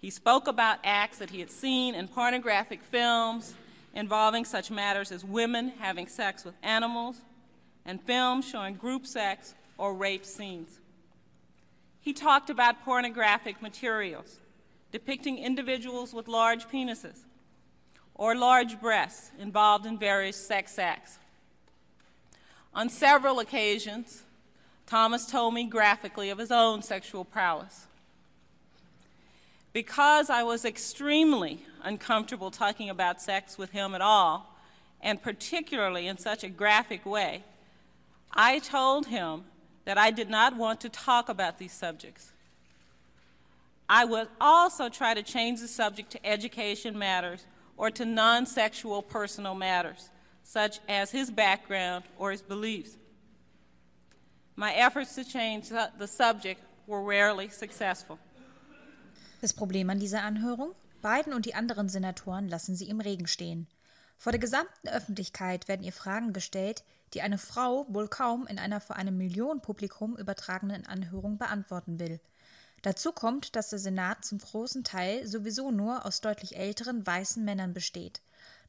He 0.00 0.08
spoke 0.08 0.48
about 0.48 0.78
acts 0.82 1.18
that 1.18 1.28
he 1.28 1.40
had 1.40 1.50
seen 1.50 1.94
in 1.94 2.08
pornographic 2.08 2.82
films 2.82 3.52
involving 3.92 4.46
such 4.46 4.70
matters 4.70 5.12
as 5.12 5.26
women 5.26 5.74
having 5.78 6.06
sex 6.06 6.42
with 6.42 6.54
animals 6.62 7.20
and 7.84 8.00
films 8.00 8.48
showing 8.48 8.76
group 8.76 9.06
sex 9.06 9.54
or 9.76 9.92
rape 9.92 10.24
scenes. 10.24 10.78
He 12.00 12.14
talked 12.14 12.48
about 12.48 12.82
pornographic 12.82 13.60
materials 13.60 14.38
depicting 14.90 15.36
individuals 15.36 16.14
with 16.14 16.28
large 16.28 16.66
penises 16.68 17.24
or 18.18 18.34
large 18.34 18.80
breasts 18.80 19.30
involved 19.38 19.86
in 19.86 19.96
various 19.96 20.36
sex 20.36 20.78
acts. 20.78 21.18
On 22.74 22.88
several 22.88 23.38
occasions, 23.38 24.24
Thomas 24.86 25.24
told 25.24 25.54
me 25.54 25.64
graphically 25.64 26.28
of 26.28 26.38
his 26.38 26.50
own 26.50 26.82
sexual 26.82 27.24
prowess. 27.24 27.86
Because 29.72 30.28
I 30.28 30.42
was 30.42 30.64
extremely 30.64 31.62
uncomfortable 31.82 32.50
talking 32.50 32.90
about 32.90 33.22
sex 33.22 33.56
with 33.56 33.70
him 33.70 33.94
at 33.94 34.00
all, 34.00 34.56
and 35.00 35.22
particularly 35.22 36.08
in 36.08 36.18
such 36.18 36.42
a 36.42 36.48
graphic 36.48 37.06
way, 37.06 37.44
I 38.32 38.58
told 38.58 39.06
him 39.06 39.44
that 39.84 39.96
I 39.96 40.10
did 40.10 40.28
not 40.28 40.56
want 40.56 40.80
to 40.80 40.88
talk 40.88 41.28
about 41.28 41.58
these 41.58 41.72
subjects. 41.72 42.32
I 43.88 44.04
would 44.04 44.28
also 44.40 44.88
try 44.88 45.14
to 45.14 45.22
change 45.22 45.60
the 45.60 45.68
subject 45.68 46.10
to 46.12 46.26
education 46.26 46.98
matters 46.98 47.44
or 47.78 47.90
to 47.90 48.04
non 48.04 48.44
sexual 48.44 49.02
personal 49.02 49.54
matters, 49.54 50.10
such 50.42 50.80
as 50.88 51.10
his 51.10 51.30
background 51.30 52.04
or 52.18 52.32
his 52.32 52.42
beliefs. 52.42 52.98
My 54.56 54.74
efforts 54.74 55.14
to 55.14 55.24
change 55.24 55.68
the 55.70 56.06
subject 56.06 56.60
were 56.86 57.02
rarely 57.02 57.48
successful. 57.48 58.18
Das 59.40 59.52
Problem 59.52 59.88
an 59.88 60.00
dieser 60.00 60.22
Anhörung? 60.24 60.74
Biden 61.00 61.32
und 61.32 61.46
die 61.46 61.54
anderen 61.54 61.88
Senatoren 61.88 62.48
lassen 62.48 62.74
sie 62.74 62.88
im 62.88 63.00
Regen 63.00 63.28
stehen. 63.28 63.68
Vor 64.16 64.32
der 64.32 64.40
gesamten 64.40 64.88
Öffentlichkeit 64.88 65.68
werden 65.68 65.84
ihr 65.84 65.92
Fragen 65.92 66.32
gestellt, 66.32 66.82
die 67.14 67.22
eine 67.22 67.38
Frau 67.38 67.86
wohl 67.88 68.08
kaum 68.08 68.48
in 68.48 68.58
einer 68.58 68.80
vor 68.80 68.96
einem 68.96 69.16
Millionenpublikum 69.16 70.16
übertragenen 70.16 70.86
Anhörung 70.86 71.38
beantworten 71.38 72.00
will. 72.00 72.20
Dazu 72.82 73.12
kommt, 73.12 73.56
dass 73.56 73.70
der 73.70 73.78
Senat 73.78 74.24
zum 74.24 74.38
großen 74.38 74.84
Teil 74.84 75.26
sowieso 75.26 75.70
nur 75.70 76.06
aus 76.06 76.20
deutlich 76.20 76.56
älteren 76.56 77.06
weißen 77.06 77.44
Männern 77.44 77.74
besteht. 77.74 78.20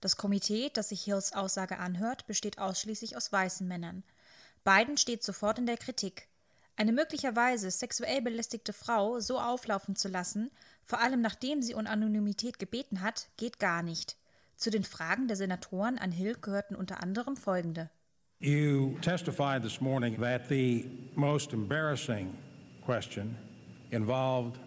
Das 0.01 0.18
Komitee, 0.18 0.72
das 0.74 0.89
sich 0.89 1.04
Hills 1.04 1.34
Aussage 1.34 1.78
anhört, 1.78 2.25
besteht 2.25 2.58
ausschließlich 2.58 3.18
aus 3.18 3.32
weißen 3.32 3.68
Männern. 3.68 4.04
Biden 4.63 4.98
steht 4.98 5.24
sofort 5.24 5.60
in 5.60 5.66
der 5.66 5.78
Kritik. 5.78 6.28
Eine 6.75 6.94
möglicherweise 6.94 7.70
sexuell 7.70 8.22
belästigte 8.22 8.72
Frau 8.72 9.20
so 9.20 9.39
auflaufen 9.39 9.96
zu 9.96 10.08
lassen, 10.08 10.50
vor 10.86 11.01
allem 11.01 11.22
nachdem 11.22 11.62
sie 11.62 11.74
um 11.74 11.86
Anonymität 11.86 12.58
gebeten 12.58 13.01
hat, 13.01 13.28
geht 13.36 13.60
gar 13.60 13.84
nicht. 13.84 14.16
Zu 14.56 14.70
den 14.70 14.84
Fragen 14.84 15.28
der 15.28 15.38
Senatoren 15.38 16.00
an 16.00 16.12
Hill 16.12 16.36
gehörten 16.39 16.75
unter 16.75 17.04
anderem 17.04 17.36
folgende. 17.36 17.89
You 18.39 18.98
testified 19.01 19.62
this 19.62 19.82
morning 19.82 20.20
that 20.22 20.48
the 20.48 20.89
most 21.16 21.51
embarrassing 21.51 22.34
question 22.86 23.36
involved, 23.91 24.58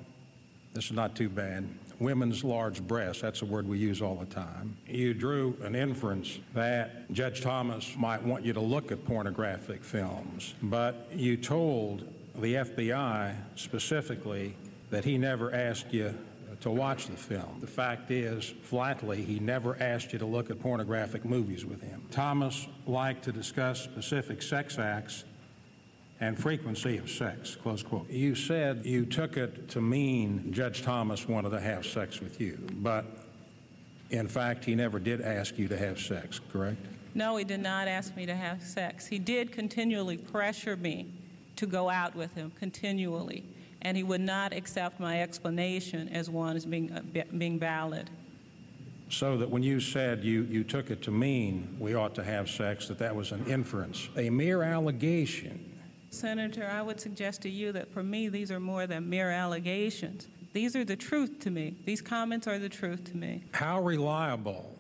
this 0.75 0.87
is 0.87 0.93
not 0.93 1.15
too 1.15 1.29
bad, 1.29 1.69
women's 1.99 2.43
large 2.43 2.83
breasts. 2.83 3.23
That's 3.23 3.43
a 3.43 3.47
word 3.47 3.69
we 3.69 3.79
use 3.79 4.03
all 4.03 4.17
the 4.17 4.27
time. 4.27 4.77
You 4.87 5.15
drew 5.15 5.57
an 5.63 5.75
inference 5.75 6.39
that 6.55 7.11
Judge 7.13 7.41
Thomas 7.41 7.95
might 7.97 8.23
want 8.23 8.45
you 8.45 8.53
to 8.53 8.61
look 8.61 8.91
at 8.91 9.05
pornographic 9.05 9.85
films, 9.85 10.55
but 10.63 11.09
you 11.15 11.37
told 11.37 12.13
the 12.37 12.55
FBI 12.55 13.37
specifically 13.57 14.57
that 14.91 15.05
he 15.05 15.19
never 15.19 15.55
asked 15.55 15.93
you 15.93 16.15
to 16.61 16.71
watch 16.71 17.07
the 17.07 17.17
film. 17.17 17.59
The 17.61 17.67
fact 17.67 18.11
is, 18.11 18.55
flatly, 18.63 19.23
he 19.23 19.41
never 19.41 19.77
asked 19.83 20.13
you 20.13 20.19
to 20.21 20.27
look 20.27 20.51
at 20.51 20.61
pornographic 20.61 21.25
movies 21.25 21.65
with 21.65 21.83
him. 21.83 22.05
Thomas 22.11 22.69
liked 22.87 23.25
to 23.25 23.33
discuss 23.33 23.83
specific 23.83 24.43
sex 24.43 24.79
acts 24.79 25.25
and 26.23 26.39
frequency 26.39 26.99
of 26.99 27.11
sex, 27.11 27.57
close 27.57 27.83
quote. 27.83 28.09
You 28.09 28.37
said 28.37 28.87
you 28.87 29.05
took 29.05 29.37
it 29.37 29.69
to 29.71 29.81
mean 29.81 30.53
Judge 30.53 30.83
Thomas 30.83 31.27
wanted 31.27 31.51
to 31.51 31.61
have 31.61 31.85
sex 31.85 32.21
with 32.21 32.41
you, 32.41 32.65
but 32.75 33.05
in 34.11 34.29
fact, 34.29 34.65
he 34.65 34.77
never 34.77 35.01
did 35.01 35.21
ask 35.21 35.59
you 35.59 35.67
to 35.67 35.77
have 35.77 35.99
sex, 35.99 36.41
correct? 36.53 36.79
No, 37.17 37.37
he 37.37 37.43
did 37.43 37.59
not 37.59 37.89
ask 37.89 38.15
me 38.15 38.25
to 38.27 38.37
have 38.37 38.63
sex. 38.63 39.05
He 39.05 39.19
did 39.19 39.51
continually 39.51 40.17
pressure 40.17 40.77
me 40.77 41.09
to 41.57 41.67
go 41.67 41.91
out 41.91 42.15
with 42.15 42.33
him, 42.37 42.53
continually, 42.57 43.43
and 43.81 43.97
he 43.97 44.05
would 44.05 44.21
not 44.21 44.53
accept 44.53 45.01
my 45.01 45.23
explanation 45.23 46.09
as 46.11 46.31
one 46.31 46.55
as 46.55 46.65
being, 46.65 46.93
uh, 46.93 47.25
being 47.37 47.59
valid. 47.59 48.11
So 49.11 49.37
that 49.39 49.51
when 49.51 49.65
you 49.65 49.81
said 49.81 50.23
you, 50.23 50.45
you 50.45 50.63
took 50.63 50.89
it 50.93 51.03
to 51.03 51.11
mean 51.11 51.77
we 51.81 51.95
ought 51.95 52.15
to 52.15 52.23
have 52.23 52.49
sex, 52.49 52.87
that 52.87 52.99
that 52.99 53.17
was 53.17 53.33
an 53.33 53.45
inference, 53.47 54.09
a 54.17 54.31
mere 54.31 54.63
allegation 54.63 55.72
Senator, 56.13 56.69
I 56.71 56.83
would 56.83 57.01
suggest 57.01 57.43
to 57.43 57.51
you 57.51 57.73
that 57.73 57.93
for 57.93 58.03
me, 58.03 58.29
these 58.29 58.51
are 58.51 58.61
more 58.61 58.87
than 58.87 59.09
mere 59.09 59.31
allegations. 59.31 60.29
These 60.53 60.77
are 60.77 60.85
the 60.85 60.97
truth 60.97 61.41
to 61.41 61.51
me. 61.51 61.79
These 61.87 62.03
comments 62.03 62.47
are 62.47 62.59
the 62.59 62.69
truth 62.69 63.05
to 63.05 63.17
me. 63.17 63.45
How 63.53 63.81
reliable 63.81 64.79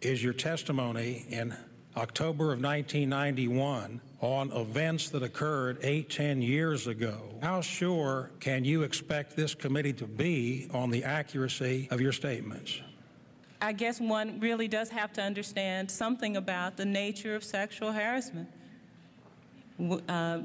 is 0.00 0.22
your 0.22 0.32
testimony 0.32 1.24
in 1.28 1.56
October 1.96 2.52
of 2.52 2.60
1991 2.60 4.00
on 4.20 4.52
events 4.52 5.10
that 5.10 5.22
occurred 5.22 5.78
eight, 5.82 6.10
ten 6.10 6.42
years 6.42 6.86
ago. 6.86 7.20
How 7.42 7.60
sure 7.60 8.30
can 8.40 8.64
you 8.64 8.82
expect 8.82 9.36
this 9.36 9.54
committee 9.54 9.92
to 9.94 10.06
be 10.06 10.68
on 10.72 10.90
the 10.90 11.04
accuracy 11.04 11.88
of 11.90 12.00
your 12.00 12.12
statements? 12.12 12.80
I 13.60 13.72
guess 13.72 14.00
one 14.00 14.38
really 14.38 14.68
does 14.68 14.90
have 14.90 15.12
to 15.14 15.22
understand 15.22 15.90
something 15.90 16.36
about 16.36 16.76
the 16.76 16.84
nature 16.84 17.34
of 17.34 17.42
sexual 17.42 17.92
harassment. 17.92 18.48
Uh, 19.78 20.40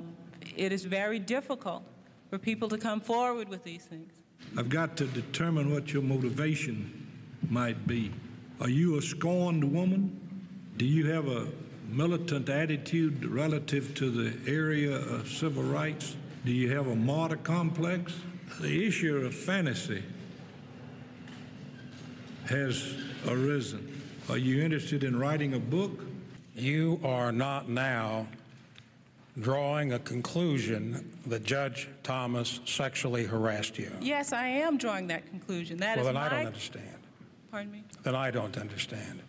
it 0.55 0.71
is 0.71 0.85
very 0.85 1.19
difficult 1.19 1.83
for 2.29 2.37
people 2.37 2.69
to 2.69 2.77
come 2.77 3.01
forward 3.01 3.49
with 3.49 3.63
these 3.63 3.83
things. 3.85 4.11
I've 4.57 4.69
got 4.69 4.97
to 4.97 5.05
determine 5.05 5.71
what 5.71 5.93
your 5.93 6.03
motivation 6.03 7.07
might 7.49 7.87
be. 7.87 8.11
Are 8.61 8.69
you 8.69 8.97
a 8.97 9.01
scorned 9.01 9.63
woman? 9.63 10.19
Do 10.77 10.85
you 10.85 11.11
have 11.11 11.27
a 11.27 11.47
militant 11.89 12.49
attitude 12.49 13.25
relative 13.25 13.93
to 13.95 14.09
the 14.09 14.51
area 14.51 14.95
of 14.95 15.27
civil 15.27 15.63
rights? 15.63 16.15
Do 16.45 16.51
you 16.51 16.75
have 16.75 16.87
a 16.87 16.95
martyr 16.95 17.37
complex? 17.37 18.13
The 18.59 18.85
issue 18.85 19.17
of 19.17 19.33
fantasy 19.33 20.03
has 22.45 22.95
arisen. 23.27 24.01
Are 24.29 24.37
you 24.37 24.61
interested 24.61 25.03
in 25.03 25.17
writing 25.17 25.53
a 25.53 25.59
book? 25.59 26.05
You 26.55 26.99
are 27.03 27.31
not 27.31 27.69
now 27.69 28.27
drawing 29.39 29.93
a 29.93 29.99
conclusion 29.99 31.17
that 31.25 31.43
Judge 31.43 31.87
Thomas 32.03 32.59
sexually 32.65 33.25
harassed 33.25 33.79
you. 33.79 33.91
Yes, 34.01 34.31
I 34.33 34.47
am 34.47 34.77
drawing 34.77 35.07
that 35.07 35.25
conclusion. 35.27 35.77
That 35.77 35.97
well, 35.97 36.07
is 36.07 36.07
then 36.07 36.15
my... 36.15 36.25
I 36.25 36.29
don't 36.29 36.45
understand. 36.47 36.97
Pardon 37.51 37.71
me? 37.71 37.83
Then 38.03 38.15
I 38.15 38.31
don't 38.31 38.57
understand. 38.57 39.21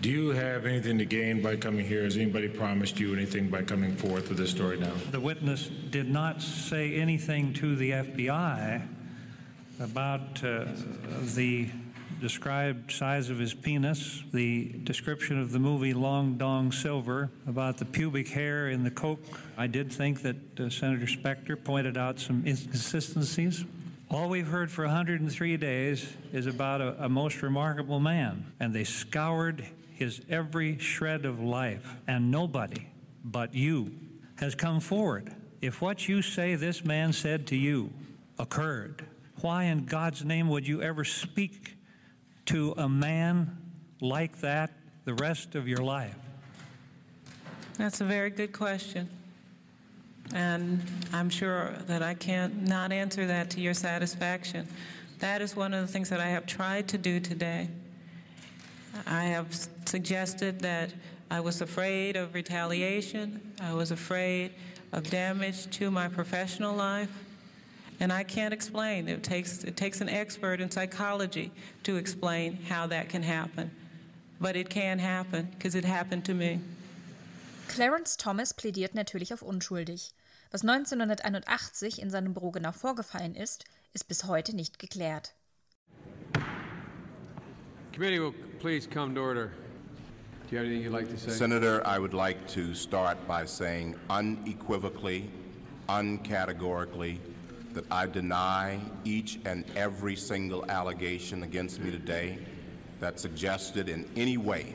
Do 0.00 0.10
you 0.10 0.30
have 0.30 0.66
anything 0.66 0.98
to 0.98 1.04
gain 1.04 1.42
by 1.42 1.54
coming 1.54 1.86
here? 1.86 2.02
Has 2.02 2.16
anybody 2.16 2.48
promised 2.48 2.98
you 2.98 3.14
anything 3.14 3.48
by 3.48 3.62
coming 3.62 3.94
forth 3.94 4.28
with 4.28 4.36
this 4.36 4.50
story 4.50 4.76
now? 4.76 4.92
The 5.12 5.20
witness 5.20 5.70
did 5.90 6.10
not 6.10 6.42
say 6.42 6.96
anything 6.96 7.52
to 7.54 7.76
the 7.76 7.92
FBI 7.92 8.82
about 9.78 10.42
uh, 10.42 10.64
the 11.36 11.68
described 12.20 12.92
size 12.92 13.30
of 13.30 13.38
his 13.38 13.54
penis, 13.54 14.22
the 14.32 14.72
description 14.84 15.40
of 15.40 15.52
the 15.52 15.58
movie 15.58 15.94
Long 15.94 16.36
Dong 16.36 16.72
Silver, 16.72 17.30
about 17.46 17.78
the 17.78 17.84
pubic 17.84 18.28
hair 18.28 18.68
in 18.68 18.84
the 18.84 18.90
Coke. 18.90 19.40
I 19.56 19.66
did 19.66 19.92
think 19.92 20.22
that 20.22 20.60
uh, 20.60 20.70
Senator 20.70 21.06
Specter 21.06 21.56
pointed 21.56 21.96
out 21.96 22.20
some 22.20 22.44
inconsistencies. 22.46 23.64
All 24.10 24.28
we've 24.28 24.46
heard 24.46 24.70
for 24.70 24.84
103 24.84 25.56
days 25.56 26.12
is 26.32 26.46
about 26.46 26.80
a, 26.80 27.04
a 27.04 27.08
most 27.08 27.42
remarkable 27.42 28.00
man, 28.00 28.52
and 28.60 28.74
they 28.74 28.84
scoured 28.84 29.66
his 29.94 30.20
every 30.28 30.78
shred 30.78 31.24
of 31.24 31.40
life, 31.40 31.96
and 32.06 32.30
nobody 32.30 32.86
but 33.24 33.54
you 33.54 33.92
has 34.36 34.54
come 34.54 34.80
forward. 34.80 35.34
If 35.60 35.80
what 35.80 36.08
you 36.08 36.22
say 36.22 36.56
this 36.56 36.84
man 36.84 37.12
said 37.12 37.46
to 37.48 37.56
you 37.56 37.92
occurred, 38.38 39.06
why 39.40 39.64
in 39.64 39.84
God's 39.86 40.24
name 40.24 40.48
would 40.48 40.66
you 40.66 40.82
ever 40.82 41.04
speak 41.04 41.76
to 42.52 42.74
a 42.76 42.86
man 42.86 43.56
like 44.02 44.38
that 44.42 44.70
the 45.06 45.14
rest 45.14 45.54
of 45.54 45.66
your 45.66 45.78
life? 45.78 46.14
That's 47.78 48.02
a 48.02 48.04
very 48.04 48.28
good 48.28 48.52
question. 48.52 49.08
And 50.34 50.82
I'm 51.14 51.30
sure 51.30 51.72
that 51.86 52.02
I 52.02 52.12
can't 52.12 52.68
not 52.68 52.92
answer 52.92 53.26
that 53.26 53.48
to 53.50 53.60
your 53.62 53.72
satisfaction. 53.72 54.68
That 55.20 55.40
is 55.40 55.56
one 55.56 55.72
of 55.72 55.86
the 55.86 55.90
things 55.90 56.10
that 56.10 56.20
I 56.20 56.26
have 56.26 56.44
tried 56.44 56.88
to 56.88 56.98
do 56.98 57.20
today. 57.20 57.68
I 59.06 59.24
have 59.24 59.54
suggested 59.86 60.60
that 60.60 60.92
I 61.30 61.40
was 61.40 61.62
afraid 61.62 62.16
of 62.16 62.34
retaliation, 62.34 63.54
I 63.62 63.72
was 63.72 63.92
afraid 63.92 64.52
of 64.92 65.08
damage 65.08 65.70
to 65.78 65.90
my 65.90 66.06
professional 66.06 66.76
life. 66.76 67.08
And 68.02 68.12
I 68.12 68.24
can't 68.24 68.52
explain. 68.52 69.06
It 69.06 69.22
takes, 69.22 69.62
it 69.62 69.76
takes 69.76 70.00
an 70.00 70.08
expert 70.08 70.60
in 70.60 70.72
psychology 70.72 71.52
to 71.84 71.94
explain 71.94 72.58
how 72.68 72.88
that 72.88 73.08
can 73.08 73.22
happen. 73.22 73.70
But 74.40 74.56
it 74.56 74.68
can 74.68 74.98
happen, 74.98 75.50
because 75.52 75.76
it 75.76 75.84
happened 75.84 76.24
to 76.24 76.34
me. 76.34 76.58
Clarence 77.68 78.16
Thomas 78.16 78.52
plädiert 78.52 78.96
natürlich 78.96 79.32
auf 79.32 79.40
unschuldig. 79.40 80.14
Was 80.50 80.64
1981 80.64 82.02
in 82.02 82.10
seinem 82.10 82.34
Büro 82.34 82.50
genau 82.50 82.72
vorgefallen 82.72 83.36
ist, 83.36 83.66
ist 83.94 84.08
bis 84.08 84.24
heute 84.24 84.56
nicht 84.56 84.80
geklärt. 84.80 85.34
Committee 87.92 88.18
will 88.18 88.34
please 88.58 88.84
come 88.84 89.14
to 89.14 89.20
order. 89.20 89.52
Do 90.50 90.56
you 90.56 90.58
have 90.58 90.66
anything 90.66 90.82
you'd 90.82 90.92
like 90.92 91.08
to 91.08 91.16
say? 91.16 91.30
Senator, 91.30 91.86
I 91.86 92.00
would 92.00 92.14
like 92.14 92.48
to 92.48 92.74
start 92.74 93.16
by 93.28 93.46
saying 93.46 93.94
unequivocally, 94.10 95.30
uncategorically, 95.88 97.20
that 97.74 97.84
I 97.90 98.06
deny 98.06 98.78
each 99.04 99.38
and 99.44 99.64
every 99.76 100.16
single 100.16 100.64
allegation 100.70 101.42
against 101.42 101.80
me 101.80 101.90
today 101.90 102.38
that 103.00 103.18
suggested 103.18 103.88
in 103.88 104.08
any 104.16 104.36
way 104.36 104.74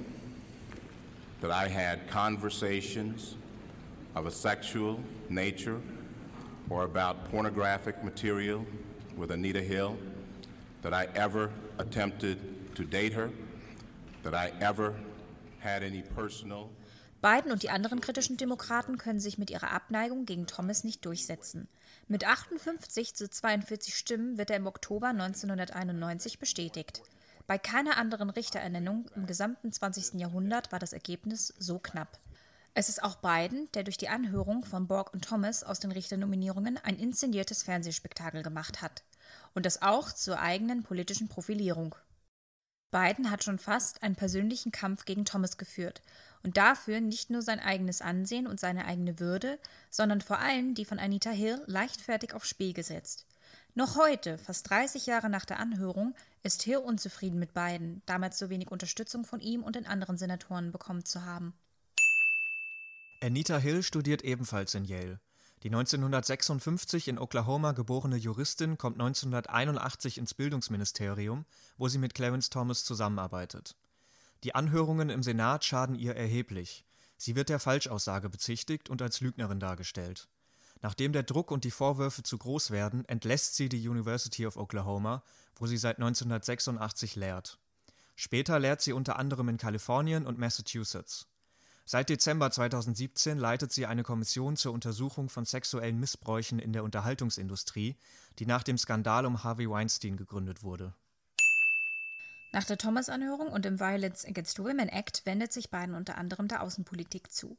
that 1.42 1.52
I 1.52 1.68
had 1.68 2.10
conversations 2.10 3.36
of 4.16 4.26
a 4.26 4.32
sexual 4.32 5.00
nature 5.30 5.80
or 6.70 6.84
about 6.84 7.30
pornographic 7.32 8.04
material 8.04 8.66
with 9.16 9.32
Anita 9.32 9.62
Hill, 9.62 9.98
that 10.82 10.94
I 10.94 11.08
ever 11.16 11.52
attempted 11.78 12.76
to 12.76 12.84
date 12.84 13.14
her, 13.14 13.30
that 14.24 14.34
I 14.34 14.52
ever 14.60 14.94
had 15.60 15.84
any 15.84 16.02
personal 16.02 16.70
Biden 17.22 17.52
und 17.52 17.64
die 17.64 17.70
anderen 17.70 18.00
kritischen 18.00 18.38
Demokraten 18.38 18.98
können 18.98 19.20
sich 19.20 19.38
mit 19.38 19.50
ihrer 19.50 19.72
Abneigung 19.72 20.26
gegen 20.26 20.46
Thomas 20.46 20.84
nicht 20.84 21.04
durchsetzen. 21.06 21.68
Mit 22.08 22.26
58 22.26 23.16
zu 23.16 23.30
42 23.30 23.96
Stimmen 23.96 24.38
wird 24.38 24.52
er 24.52 24.58
im 24.58 24.68
Oktober 24.68 25.08
1991 25.08 26.38
bestätigt. 26.38 27.02
Bei 27.48 27.58
keiner 27.58 27.98
anderen 27.98 28.30
Richterernennung 28.30 29.10
im 29.16 29.26
gesamten 29.26 29.72
20. 29.72 30.20
Jahrhundert 30.20 30.72
war 30.72 30.80
das 30.80 30.94
Ergebnis 30.94 31.54
so 31.58 31.80
knapp. 31.80 32.20
Es 32.74 32.90
ist 32.90 33.02
auch 33.02 33.16
Biden, 33.16 33.68
der 33.74 33.84
durch 33.84 33.98
die 33.98 34.10
Anhörung 34.10 34.64
von 34.64 34.86
Borg 34.86 35.12
und 35.12 35.26
Thomas 35.26 35.64
aus 35.64 35.80
den 35.80 35.92
Richternominierungen 35.92 36.78
ein 36.78 37.00
inszeniertes 37.00 37.64
Fernsehspektakel 37.64 38.44
gemacht 38.44 38.84
hat. 38.84 39.04
Und 39.56 39.66
das 39.66 39.82
auch 39.82 40.12
zur 40.12 40.40
eigenen 40.40 40.84
politischen 40.84 41.28
Profilierung. 41.28 41.96
Biden 42.92 43.32
hat 43.32 43.44
schon 43.44 43.60
fast 43.60 44.04
einen 44.04 44.16
persönlichen 44.16 44.72
Kampf 44.72 45.06
gegen 45.06 45.26
Thomas 45.26 45.58
geführt 45.58 46.02
und 46.48 46.56
dafür 46.56 47.02
nicht 47.02 47.30
nur 47.30 47.42
sein 47.42 47.60
eigenes 47.60 48.02
Ansehen 48.02 48.48
und 48.48 48.58
seine 48.58 48.86
eigene 48.86 49.20
Würde, 49.20 49.60
sondern 49.90 50.22
vor 50.22 50.40
allem 50.40 50.76
die 50.76 50.86
von 50.86 50.98
Anita 50.98 51.30
Hill 51.30 51.62
leichtfertig 51.66 52.34
aufs 52.34 52.48
Spiel 52.48 52.72
gesetzt. 52.72 53.26
Noch 53.76 53.98
heute, 53.98 54.38
fast 54.38 54.70
30 54.70 55.08
Jahre 55.08 55.30
nach 55.30 55.44
der 55.44 55.60
Anhörung, 55.60 56.16
ist 56.44 56.64
Hill 56.64 56.78
unzufrieden 56.78 57.38
mit 57.38 57.54
Biden, 57.54 58.02
damals 58.06 58.38
so 58.40 58.50
wenig 58.50 58.72
Unterstützung 58.72 59.26
von 59.26 59.42
ihm 59.42 59.62
und 59.62 59.76
den 59.76 59.86
anderen 59.86 60.18
Senatoren 60.18 60.72
bekommen 60.72 61.04
zu 61.04 61.26
haben. 61.26 61.54
Anita 63.22 63.58
Hill 63.58 63.84
studiert 63.84 64.24
ebenfalls 64.24 64.74
in 64.74 64.86
Yale. 64.86 65.20
Die 65.64 65.70
1956 65.70 67.10
in 67.10 67.20
Oklahoma 67.20 67.74
geborene 67.74 68.16
Juristin 68.16 68.78
kommt 68.78 69.02
1981 69.02 70.18
ins 70.18 70.34
Bildungsministerium, 70.34 71.44
wo 71.78 71.90
sie 71.90 71.98
mit 71.98 72.14
Clarence 72.14 72.50
Thomas 72.50 72.86
zusammenarbeitet. 72.86 73.76
Die 74.44 74.56
Anhörungen 74.56 75.10
im 75.10 75.24
Senat 75.24 75.66
schaden 75.66 75.96
ihr 75.96 76.16
erheblich. 76.16 76.86
Sie 77.18 77.36
wird 77.36 77.50
der 77.50 77.60
Falschaussage 77.60 78.30
bezichtigt 78.30 78.90
und 78.90 79.02
als 79.02 79.22
Lügnerin 79.22 79.60
dargestellt. 79.60 80.28
Nachdem 80.82 81.12
der 81.12 81.24
Druck 81.24 81.50
und 81.50 81.64
die 81.64 81.72
Vorwürfe 81.72 82.22
zu 82.22 82.38
groß 82.38 82.70
werden, 82.72 83.04
entlässt 83.06 83.56
sie 83.56 83.68
die 83.68 83.88
University 83.88 84.46
of 84.46 84.58
Oklahoma, 84.58 85.24
wo 85.56 85.66
sie 85.66 85.78
seit 85.78 85.98
1986 85.98 87.16
lehrt. 87.16 87.58
Später 88.16 88.60
lehrt 88.60 88.82
sie 88.82 88.94
unter 88.94 89.18
anderem 89.18 89.50
in 89.50 89.58
Kalifornien 89.58 90.26
und 90.26 90.38
Massachusetts. 90.38 91.28
Seit 91.86 92.10
Dezember 92.10 92.52
2017 92.52 93.38
leitet 93.38 93.72
sie 93.72 93.86
eine 93.86 94.04
Kommission 94.04 94.58
zur 94.58 94.74
Untersuchung 94.74 95.30
von 95.30 95.46
sexuellen 95.46 96.00
Missbräuchen 96.00 96.60
in 96.60 96.74
der 96.74 96.84
Unterhaltungsindustrie, 96.84 97.96
die 98.40 98.46
nach 98.46 98.64
dem 98.64 98.78
Skandal 98.78 99.26
um 99.26 99.44
Harvey 99.44 99.70
Weinstein 99.70 100.18
gegründet 100.18 100.64
wurde. 100.64 100.94
Nach 102.58 102.64
der 102.64 102.80
Thomas-Anhörung 102.80 103.50
und 103.50 103.66
dem 103.66 103.80
Violence 103.80 104.26
Against 104.26 104.58
Women 104.58 104.90
Act 104.90 105.28
wendet 105.28 105.54
sich 105.54 105.70
Biden 105.70 105.94
unter 105.94 106.18
anderem 106.18 106.48
der 106.48 106.64
Außenpolitik 106.64 107.32
zu. 107.32 107.56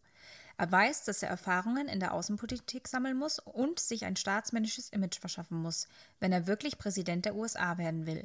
Er 0.56 0.72
weiß, 0.72 1.04
dass 1.04 1.22
er 1.22 1.28
Erfahrungen 1.28 1.87
in 1.87 2.00
der 2.00 2.12
Außenpolitik 2.12 2.88
sammeln 2.88 3.16
muss 3.16 3.38
und 3.38 3.78
sich 3.78 4.04
ein 4.04 4.16
staatsmännisches 4.16 4.88
Image 4.88 5.20
verschaffen 5.20 5.62
muss, 5.62 5.87
wenn 6.18 6.32
er 6.32 6.48
wirklich 6.48 6.78
Präsident 6.78 7.26
der 7.26 7.37
USA 7.37 7.78
werden 7.78 8.06
will. 8.06 8.24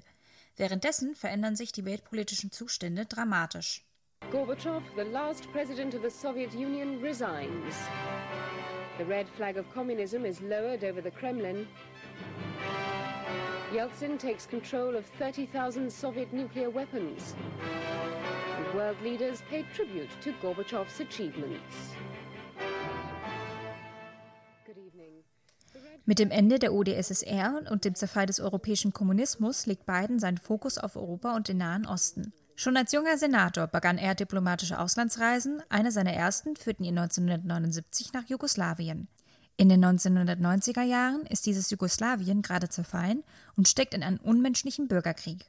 Währenddessen 0.58 1.14
verändern 1.14 1.56
sich 1.56 1.74
die 1.74 1.86
weltpolitischen 1.86 2.52
Zustände 2.52 3.06
dramatisch. 3.06 3.86
Gorbachev, 4.32 4.82
the 4.96 5.04
last 5.04 5.44
president 5.52 5.94
of 5.94 6.02
the 6.02 6.10
Soviet 6.10 6.56
Union, 6.56 7.00
resigns. 7.04 7.76
The 8.98 9.04
red 9.04 9.30
flag 9.38 9.58
of 9.58 9.72
communism 9.76 10.26
is 10.26 10.40
lowered 10.40 10.84
over 10.84 11.04
the 11.04 11.12
Kremlin. 11.12 11.68
Yeltsin 13.74 14.20
takes 14.20 14.48
control 14.48 14.96
of 14.96 15.04
30,000 15.18 15.92
Soviet 15.92 16.32
nuclear 16.32 16.70
weapons. 16.70 17.34
World 18.76 19.02
leaders 19.02 19.42
paid 19.50 19.66
tribute 19.76 20.10
to 20.22 20.32
Gorbachev's 20.44 21.00
achievements. 21.00 21.96
Mit 26.06 26.20
dem 26.20 26.30
Ende 26.30 26.60
der 26.60 26.74
UdSSR 26.74 27.64
und 27.72 27.86
dem 27.86 27.96
Zerfall 27.96 28.28
des 28.28 28.40
europäischen 28.40 28.94
Kommunismus 28.94 29.66
legt 29.66 29.88
Biden 29.88 30.20
seinen 30.20 30.38
Fokus 30.38 30.78
auf 30.78 30.96
Europa 30.96 31.36
und 31.36 31.48
den 31.48 31.58
Nahen 31.58 31.88
Osten. 31.88 32.32
Schon 32.56 32.78
als 32.78 32.92
junger 32.92 33.18
Senator 33.18 33.66
begann 33.66 33.98
er 33.98 34.14
diplomatische 34.14 34.78
Auslandsreisen. 34.78 35.64
Eine 35.70 35.92
seiner 35.92 36.14
ersten 36.14 36.56
führten 36.56 36.84
ihn 36.84 37.00
1979 37.00 38.14
nach 38.14 38.30
Jugoslawien. 38.30 39.08
In 39.56 39.70
den 39.70 39.86
1990er 39.86 40.82
Jahren 40.82 41.26
ist 41.28 41.46
dieses 41.46 41.70
Jugoslawien 41.70 42.42
gerade 42.42 42.70
zerfallen 42.70 43.24
und 43.56 43.68
steckt 43.68 43.94
in 43.94 44.04
einem 44.04 44.18
unmenschlichen 44.18 44.88
Bürgerkrieg. 44.88 45.46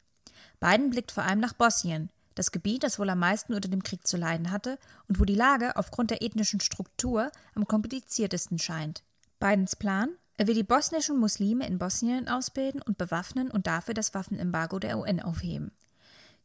Biden 0.61 0.91
blickt 0.91 1.11
vor 1.11 1.25
allem 1.25 1.41
nach 1.41 1.55
Bosnien, 1.55 2.11
das 2.35 2.51
Gebiet, 2.51 2.83
das 2.83 2.99
wohl 2.99 3.09
am 3.09 3.19
meisten 3.19 3.55
unter 3.55 3.69
dem 3.69 3.83
Krieg 3.83 4.07
zu 4.07 4.17
leiden 4.17 4.51
hatte 4.51 4.79
und 5.09 5.21
wo 5.21 5.25
die 5.25 5.35
Lage 5.35 5.77
aufgrund 5.77 6.11
der 6.11 6.23
ethnischen 6.23 6.61
Struktur 6.61 7.31
am 7.55 7.67
kompliziertesten 7.67 8.59
scheint. 8.59 9.03
Bidens 9.41 9.77
Plan? 9.77 10.11
Er 10.37 10.49
will 10.49 10.55
die 10.55 10.65
bosnischen 10.65 11.19
Muslime 11.19 11.67
in 11.67 11.79
Bosnien 11.79 12.29
ausbilden 12.29 12.83
und 12.83 12.99
bewaffnen 12.99 13.51
und 13.51 13.69
dafür 13.69 13.95
das 13.95 14.15
Waffenembargo 14.15 14.81
der 14.81 14.99
UN 14.99 15.21
aufheben. 15.21 15.71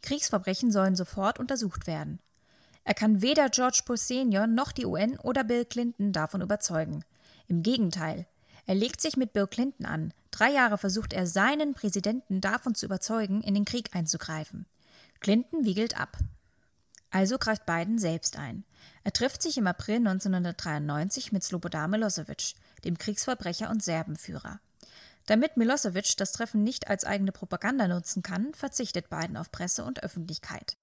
Kriegsverbrechen 0.02 0.72
sollen 0.72 0.96
sofort 0.96 1.40
untersucht 1.40 1.88
werden. 1.88 2.20
Er 2.84 2.94
kann 2.94 3.22
weder 3.22 3.50
George 3.50 3.82
Bush 3.86 4.02
Senior 4.02 4.48
noch 4.48 4.72
die 4.72 4.86
UN 4.86 5.18
oder 5.20 5.44
Bill 5.44 5.66
Clinton 5.66 6.14
davon 6.14 6.42
überzeugen. 6.42 7.04
Im 7.50 7.64
Gegenteil, 7.64 8.28
er 8.68 8.76
legt 8.76 9.02
sich 9.02 9.18
mit 9.18 9.34
Bill 9.34 9.48
Clinton 9.48 9.88
an. 9.88 10.14
Drei 10.30 10.52
Jahre 10.52 10.78
versucht 10.78 11.12
er, 11.12 11.26
seinen 11.26 11.74
Präsidenten 11.74 12.40
davon 12.40 12.76
zu 12.76 12.86
überzeugen, 12.86 13.42
in 13.42 13.56
den 13.56 13.66
Krieg 13.66 13.96
einzugreifen. 13.96 14.68
Clinton 15.20 15.66
wiegelt 15.66 16.00
ab. 16.00 16.20
Also 17.10 17.40
greift 17.40 17.66
Biden 17.66 17.98
selbst 17.98 18.38
ein. 18.38 18.64
Er 19.04 19.12
trifft 19.12 19.42
sich 19.42 19.58
im 19.58 19.66
April 19.66 19.96
1993 19.96 21.32
mit 21.32 21.44
Slobodan 21.44 21.90
Milosevic, 21.90 22.54
dem 22.86 23.00
Kriegsverbrecher 23.00 23.72
und 23.72 23.84
Serbenführer. 23.84 24.60
Damit 25.26 25.58
Milosevic 25.58 26.16
das 26.18 26.32
Treffen 26.32 26.64
nicht 26.64 26.88
als 26.90 27.06
eigene 27.06 27.32
Propaganda 27.32 27.88
nutzen 27.88 28.22
kann, 28.22 28.54
verzichtet 28.54 29.10
Biden 29.10 29.38
auf 29.38 29.52
Presse 29.52 29.84
und 29.84 30.04
Öffentlichkeit. 30.04 30.78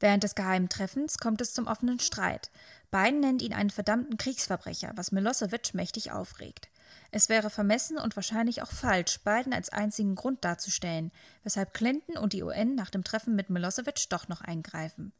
Während 0.00 0.22
des 0.22 0.34
geheimen 0.34 0.68
Treffens 0.68 1.18
kommt 1.18 1.40
es 1.40 1.52
zum 1.52 1.66
offenen 1.66 1.98
Streit. 1.98 2.50
Biden 2.90 3.20
nennt 3.20 3.42
ihn 3.42 3.52
einen 3.52 3.70
verdammten 3.70 4.16
Kriegsverbrecher, 4.16 4.92
was 4.94 5.12
Milosevic 5.12 5.74
mächtig 5.74 6.12
aufregt. 6.12 6.68
Es 7.10 7.28
wäre 7.28 7.50
vermessen 7.50 7.98
und 7.98 8.16
wahrscheinlich 8.16 8.62
auch 8.62 8.70
falsch, 8.70 9.20
Biden 9.24 9.52
als 9.52 9.70
einzigen 9.70 10.14
Grund 10.14 10.44
darzustellen, 10.44 11.10
weshalb 11.42 11.74
Clinton 11.74 12.16
und 12.16 12.32
die 12.32 12.42
UN 12.42 12.74
nach 12.74 12.90
dem 12.90 13.04
Treffen 13.04 13.34
mit 13.34 13.50
Milosevic 13.50 14.08
doch 14.10 14.28
noch 14.28 14.40
eingreifen. 14.40 15.12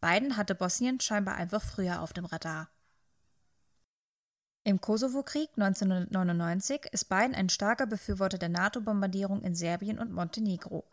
Biden 0.00 0.36
hatte 0.36 0.54
Bosnien 0.54 0.98
scheinbar 1.00 1.36
einfach 1.36 1.62
früher 1.62 2.00
auf 2.00 2.12
dem 2.12 2.24
Radar. 2.24 2.68
Im 4.64 4.80
Kosovo-Krieg 4.80 5.50
1999 5.56 6.86
ist 6.92 7.08
Biden 7.08 7.34
ein 7.34 7.48
starker 7.48 7.86
Befürworter 7.86 8.38
der 8.38 8.48
NATO-Bombardierung 8.48 9.42
in 9.42 9.56
Serbien 9.56 9.98
und 9.98 10.12
Montenegro. 10.12 10.84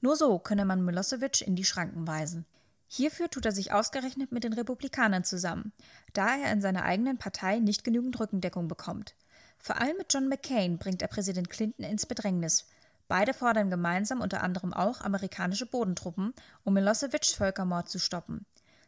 Nur 0.00 0.14
so 0.14 0.38
könne 0.38 0.64
man 0.64 0.84
Milosevic 0.84 1.40
in 1.40 1.56
die 1.56 1.64
Schranken 1.64 2.06
weisen. 2.06 2.46
Hierfür 2.90 3.28
tut 3.28 3.44
er 3.44 3.52
sich 3.52 3.72
ausgerechnet 3.72 4.32
mit 4.32 4.44
den 4.44 4.54
Republikanern 4.54 5.22
zusammen, 5.22 5.72
da 6.14 6.36
er 6.36 6.50
in 6.52 6.62
seiner 6.62 6.84
eigenen 6.84 7.18
Partei 7.18 7.58
nicht 7.58 7.84
genügend 7.84 8.18
Rückendeckung 8.18 8.66
bekommt. 8.66 9.14
Vor 9.58 9.80
allem 9.80 9.98
mit 9.98 10.12
John 10.12 10.28
McCain 10.28 10.78
bringt 10.78 11.02
er 11.02 11.08
Präsident 11.08 11.50
Clinton 11.50 11.84
ins 11.84 12.06
Bedrängnis. 12.06 12.66
Beide 13.06 13.34
fordern 13.34 13.68
gemeinsam 13.70 14.22
unter 14.22 14.42
anderem 14.42 14.72
auch 14.72 15.02
amerikanische 15.02 15.66
Bodentruppen, 15.66 16.32
um 16.64 16.74
Milosevics 16.74 17.32
Völkermord 17.32 17.90
zu 17.90 17.98
stoppen. 17.98 18.46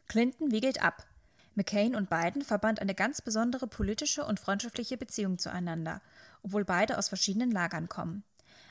Clinton 0.08 0.50
wiegelt 0.50 0.82
ab. 0.82 1.06
McCain 1.54 1.94
und 1.94 2.08
Biden 2.08 2.42
verband 2.42 2.80
eine 2.80 2.94
ganz 2.94 3.20
besondere 3.20 3.66
politische 3.66 4.24
und 4.24 4.40
freundschaftliche 4.40 4.96
Beziehung 4.96 5.38
zueinander, 5.38 6.00
obwohl 6.42 6.64
beide 6.64 6.96
aus 6.96 7.08
verschiedenen 7.08 7.50
Lagern 7.50 7.88
kommen. 7.88 8.24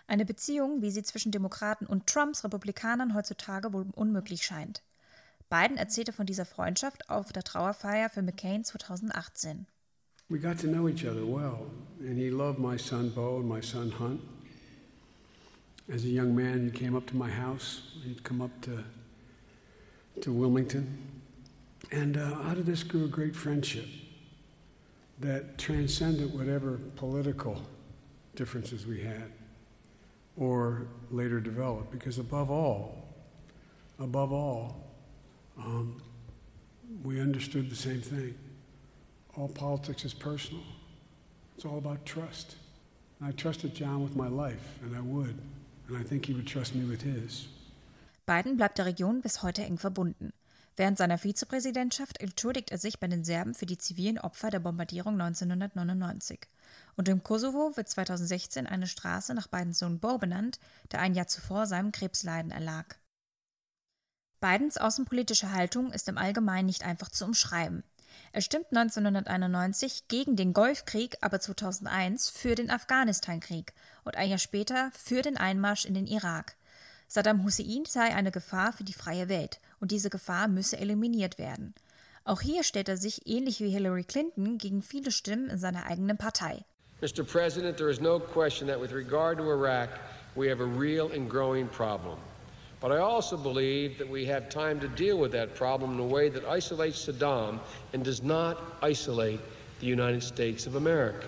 Eine 0.07 0.25
Beziehung, 0.25 0.81
wie 0.81 0.89
sie 0.89 1.03
zwischen 1.03 1.31
Demokraten 1.31 1.85
und 1.85 2.07
Trumps 2.07 2.43
Republikanern 2.43 3.13
heutzutage 3.13 3.73
wohl 3.73 3.85
unmöglich 3.93 4.43
scheint. 4.43 4.81
Biden 5.49 5.77
erzählte 5.77 6.13
von 6.13 6.27
dieser 6.27 6.45
Freundschaft 6.45 7.09
auf 7.09 7.31
der 7.33 7.43
Trauerfeier 7.43 8.09
für 8.09 8.21
McCain 8.21 8.63
2018. 8.63 9.65
We 10.29 10.38
got 10.38 10.59
to 10.59 10.67
know 10.67 10.88
each 10.88 11.05
other 11.05 11.25
well, 11.25 11.71
and 11.99 12.15
he 12.15 12.29
loved 12.29 12.59
my 12.59 12.77
son 12.77 13.09
Bo 13.09 13.38
and 13.39 13.49
my 13.49 13.62
son 13.62 13.91
Hunt. 13.97 14.21
As 15.91 16.03
a 16.03 16.07
young 16.07 16.35
man, 16.35 16.65
he 16.65 16.71
came 16.71 16.95
up 16.95 17.07
to 17.07 17.15
my 17.15 17.31
house. 17.31 17.81
He'd 18.05 18.23
come 18.23 18.41
up 18.43 18.51
to 18.62 18.83
to 20.21 20.31
Wilmington, 20.31 20.97
and 21.91 22.15
uh, 22.15 22.47
out 22.47 22.57
of 22.59 22.65
this 22.67 22.83
grew 22.83 23.05
a 23.05 23.07
great 23.07 23.35
friendship 23.35 23.88
that 25.19 25.57
transcended 25.57 26.31
whatever 26.31 26.79
political 26.95 27.63
differences 28.35 28.85
we 28.85 29.01
had 29.01 29.31
or 30.38 30.88
later 31.09 31.39
developed. 31.39 31.91
Because 31.91 32.19
above 32.19 32.51
all, 32.51 33.07
above 33.97 34.31
all, 34.31 34.88
um, 35.57 36.01
we 37.03 37.21
understood 37.21 37.69
the 37.69 37.75
same 37.75 38.01
thing. 38.01 38.35
All 39.35 39.47
politics 39.47 40.05
is 40.05 40.13
personal. 40.13 40.63
It's 41.55 41.65
all 41.65 41.77
about 41.77 42.05
trust. 42.05 42.55
And 43.19 43.29
I 43.29 43.33
trusted 43.33 43.73
John 43.75 44.03
with 44.03 44.15
my 44.15 44.27
life, 44.27 44.79
and 44.83 44.95
I 44.95 45.01
would. 45.01 45.35
And 45.88 45.97
I 45.97 46.03
think 46.03 46.25
he 46.25 46.33
would 46.33 46.47
trust 46.47 46.75
me 46.75 46.85
with 46.85 47.01
his. 47.01 47.47
Biden 48.25 48.57
bleibt 48.57 48.77
der 48.77 48.85
Region 48.85 49.21
bis 49.21 49.41
heute 49.41 49.63
eng 49.63 49.77
verbunden. 49.77 50.31
Während 50.77 50.97
seiner 50.97 51.17
Vizepräsidentschaft 51.17 52.21
entschuldigt 52.21 52.71
er 52.71 52.77
sich 52.77 52.99
bei 52.99 53.07
den 53.07 53.25
Serben 53.25 53.53
für 53.53 53.65
die 53.65 53.77
zivilen 53.77 54.19
Opfer 54.19 54.49
der 54.49 54.59
Bombardierung 54.59 55.19
1999. 55.19 56.47
Und 56.95 57.09
im 57.09 57.23
Kosovo 57.23 57.75
wird 57.75 57.89
2016 57.89 58.67
eine 58.67 58.88
Straße 58.88 59.33
nach 59.33 59.47
Bidens 59.47 59.79
Sohn 59.79 59.99
Bo 59.99 60.17
benannt, 60.17 60.59
der 60.91 61.01
ein 61.01 61.15
Jahr 61.15 61.27
zuvor 61.27 61.65
seinem 61.65 61.91
Krebsleiden 61.91 62.51
erlag. 62.51 62.98
Bidens 64.41 64.78
außenpolitische 64.78 65.52
Haltung 65.52 65.91
ist 65.91 66.08
im 66.08 66.17
Allgemeinen 66.17 66.67
nicht 66.67 66.84
einfach 66.84 67.10
zu 67.10 67.25
umschreiben. 67.25 67.84
Er 68.32 68.41
stimmt 68.41 68.67
1991 68.69 70.08
gegen 70.08 70.36
den 70.36 70.54
Golfkrieg, 70.54 71.17
aber 71.21 71.39
2001 71.39 72.30
für 72.30 72.56
den 72.56 72.69
Afghanistankrieg 72.69 73.73
und 74.04 74.17
ein 74.17 74.30
Jahr 74.30 74.39
später 74.39 74.91
für 74.93 75.21
den 75.21 75.38
Einmarsch 75.38 75.86
in 75.86 75.93
den 75.93 76.06
Irak. 76.06 76.56
Saddam 77.08 77.43
Hussein 77.43 77.86
sei 77.88 78.13
eine 78.13 78.32
Gefahr 78.32 78.71
für 78.71 78.84
die 78.84 78.93
freie 78.93 79.30
Welt 79.30 79.60
und 79.80 79.91
diese 79.91 80.12
Gefahr 80.12 80.47
müsse 80.47 80.78
eliminiert 80.78 81.39
werden. 81.39 81.73
Auch 82.23 82.41
hier 82.41 82.63
stellt 82.63 82.88
er 82.88 82.97
sich 82.97 83.25
ähnlich 83.25 83.62
wie 83.62 83.69
Hillary 83.69 84.04
Clinton 84.04 84.60
gegen 84.60 84.84
viele 84.84 85.12
Stimmen 85.12 85.49
in 85.49 85.58
seiner 85.58 85.88
eigenen 85.88 86.17
Partei. 86.17 86.63
Mr. 87.02 87.23
President, 87.23 87.78
there 87.78 87.89
is 87.89 87.99
no 87.99 88.19
question 88.19 88.67
that 88.67 88.80
with 88.80 88.91
regard 88.93 89.38
to 89.39 89.43
Iraq, 89.45 89.89
we 90.36 90.49
have 90.49 90.62
a 90.62 90.80
real 90.80 91.10
and 91.12 91.30
growing 91.30 91.67
problem. 91.67 92.19
But 92.81 92.91
I 92.93 92.99
also 92.99 93.35
believe 93.35 93.97
that 93.97 94.09
we 94.09 94.25
have 94.25 94.49
time 94.49 94.79
to 94.79 94.87
deal 94.87 95.17
with 95.17 95.33
that 95.33 95.53
problem 95.53 95.93
in 95.93 95.99
a 95.99 96.05
way 96.05 96.29
that 96.29 96.45
isolates 96.45 97.05
Saddam 97.05 97.59
and 97.93 98.03
does 98.03 98.23
not 98.23 98.57
isolate 98.81 99.41
the 99.81 99.87
United 99.87 100.23
States 100.23 100.65
of 100.65 100.75
America. 100.75 101.27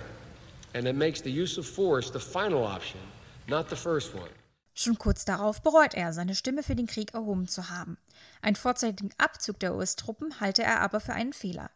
And 0.73 0.87
it 0.87 0.95
makes 0.95 1.21
the 1.21 1.31
use 1.31 1.57
of 1.57 1.65
force 1.65 2.09
the 2.09 2.19
final 2.19 2.63
option, 2.63 3.01
not 3.47 3.69
the 3.69 3.75
first 3.75 4.13
one. 4.15 4.29
Schon 4.73 4.97
kurz 4.97 5.25
darauf 5.25 5.61
bereut 5.61 5.93
er, 5.93 6.13
seine 6.13 6.33
Stimme 6.33 6.63
für 6.63 6.75
den 6.75 6.87
Krieg 6.87 7.13
erhoben 7.13 7.49
zu 7.49 7.69
haben. 7.69 7.97
Einen 8.41 8.55
vorzeitigen 8.55 9.11
Abzug 9.17 9.59
der 9.59 9.75
US-Truppen 9.75 10.39
halte 10.39 10.63
er 10.63 10.79
aber 10.79 11.01
für 11.01 11.13
einen 11.13 11.33
Fehler. 11.33 11.69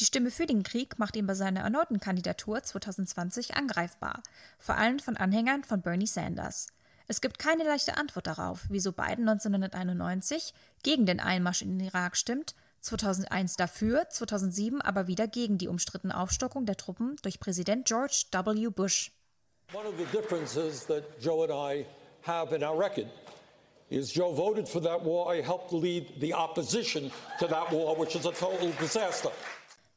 Die 0.00 0.04
Stimme 0.04 0.32
für 0.32 0.46
den 0.46 0.64
Krieg 0.64 0.98
macht 0.98 1.14
ihn 1.14 1.28
bei 1.28 1.34
seiner 1.34 1.60
erneuten 1.60 2.00
Kandidatur 2.00 2.62
2020 2.62 3.54
angreifbar, 3.54 4.22
vor 4.58 4.76
allem 4.76 4.98
von 4.98 5.16
Anhängern 5.16 5.62
von 5.62 5.82
Bernie 5.82 6.08
Sanders. 6.08 6.66
Es 7.10 7.20
gibt 7.20 7.40
keine 7.40 7.64
leichte 7.64 7.96
Antwort 7.96 8.28
darauf, 8.28 8.66
wieso 8.68 8.92
Biden 8.92 9.28
1991 9.28 10.54
gegen 10.84 11.06
den 11.06 11.18
Einmarsch 11.18 11.60
in 11.60 11.76
den 11.76 11.88
Irak 11.88 12.16
stimmt, 12.16 12.54
2001 12.82 13.56
dafür, 13.56 14.08
2007 14.08 14.80
aber 14.80 15.08
wieder 15.08 15.26
gegen 15.26 15.58
die 15.58 15.66
umstrittene 15.66 16.16
Aufstockung 16.16 16.66
der 16.66 16.76
Truppen 16.76 17.16
durch 17.22 17.40
Präsident 17.40 17.88
George 17.88 18.26
W. 18.30 18.68
Bush. 18.68 19.10
One 19.72 19.88
of 19.88 19.94
the 19.98 20.04
differences 20.16 20.86
that 20.86 21.02
Joe 21.20 21.42
and 21.42 21.52
I 21.52 21.84
have 22.22 22.54
in 22.54 22.62
our 22.62 22.78
record 22.78 23.08
is 23.88 24.14
Joe 24.14 24.32
voted 24.32 24.68
for 24.68 24.80
that 24.80 25.04
war. 25.04 25.34
I 25.34 25.42
helped 25.42 25.72
lead 25.72 26.20
the 26.20 26.32
opposition 26.32 27.10
to 27.40 27.48
that 27.48 27.72
war, 27.72 27.98
which 27.98 28.14
is 28.14 28.24
a 28.24 28.30
total 28.30 28.70
disaster. 28.80 29.32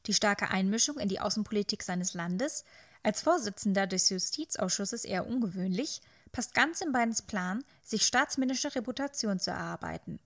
Die 0.07 0.13
starke 0.15 0.49
Einmischung 0.49 0.97
in 0.97 1.09
die 1.09 1.19
Außenpolitik 1.19 1.83
seines 1.83 2.15
Landes, 2.15 2.65
als 3.03 3.21
Vorsitzender 3.21 3.85
des 3.85 4.09
Justizausschusses 4.09 5.05
eher 5.05 5.27
ungewöhnlich, 5.27 6.01
passt 6.33 6.53
ganz 6.53 6.81
in 6.81 6.91
Bidens 6.91 7.21
Plan, 7.21 7.63
sich 7.81 8.05
staatsmännische 8.05 8.75
Reputation 8.75 9.39
zu 9.39 9.51
erarbeiten. 9.51 10.19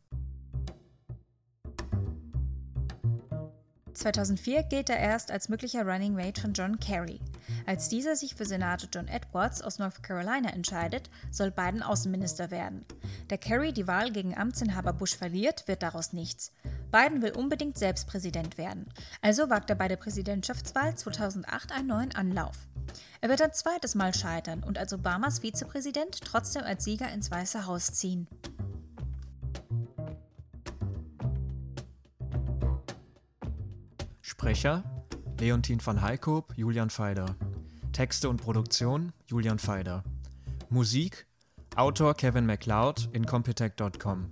2004 3.98 4.64
gilt 4.64 4.90
er 4.90 5.00
erst 5.00 5.32
als 5.32 5.50
möglicher 5.50 5.86
Running 5.86 6.14
Mate 6.14 6.40
von 6.40 6.54
John 6.54 6.80
Kerry. 6.80 7.20
Als 7.66 7.90
dieser 7.90 8.16
sich 8.16 8.36
für 8.36 8.46
Senator 8.46 8.88
John 8.94 9.08
Edwards 9.08 9.62
aus 9.62 9.80
North 9.80 10.04
Carolina 10.04 10.50
entscheidet, 10.50 11.10
soll 11.32 11.52
Biden 11.52 11.82
Außenminister 11.82 12.52
werden. 12.52 12.86
Da 13.28 13.38
Kerry 13.38 13.74
die 13.74 13.88
Wahl 13.88 14.12
gegen 14.12 14.38
Amtsinhaber 14.38 14.94
Bush 14.94 15.16
verliert, 15.16 15.68
wird 15.68 15.84
daraus 15.84 16.14
nichts. 16.14 16.52
Biden 16.92 17.22
will 17.22 17.32
unbedingt 17.32 17.78
selbst 17.78 18.08
Präsident 18.08 18.58
werden. 18.58 18.88
Also 19.22 19.50
wagt 19.50 19.70
er 19.70 19.76
bei 19.76 19.88
der 19.88 19.98
Präsidentschaftswahl 19.98 20.96
2008 20.96 21.72
einen 21.72 21.88
neuen 21.88 22.16
Anlauf. 22.16 22.68
Er 23.20 23.30
wird 23.30 23.42
ein 23.42 23.54
zweites 23.54 23.96
Mal 23.96 24.14
scheitern 24.14 24.64
und 24.64 24.78
als 24.78 24.94
Obamas 24.94 25.40
Vizepräsident 25.40 26.22
trotzdem 26.24 26.64
als 26.64 26.84
Sieger 26.84 27.12
ins 27.12 27.32
Weiße 27.32 27.66
Haus 27.66 27.94
ziehen. 27.94 28.28
Sprecher 34.48 34.82
Leontin 35.42 35.86
van 35.86 36.02
Heikoop, 36.02 36.54
Julian 36.56 36.90
Feider. 36.90 37.36
Texte 37.92 38.30
und 38.30 38.42
Produktion 38.42 39.12
Julian 39.26 39.60
Feider. 39.60 40.06
Musik 40.70 41.28
Autor 41.76 42.14
Kevin 42.14 42.46
MacLeod 42.46 43.10
in 43.12 43.26
Computec.com. 43.26 44.32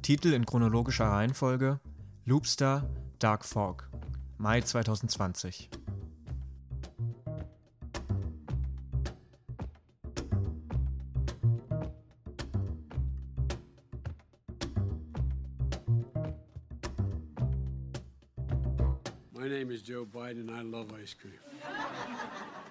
Titel 0.00 0.32
in 0.32 0.46
chronologischer 0.46 1.04
Reihenfolge 1.04 1.78
Loopstar 2.24 2.88
Dark 3.18 3.44
Fog. 3.44 3.90
Mai 4.38 4.62
2020. 4.62 5.68
Biden, 20.12 20.48
and 20.48 20.50
I 20.50 20.62
love 20.62 20.92
ice 21.00 21.14
cream. 21.14 21.34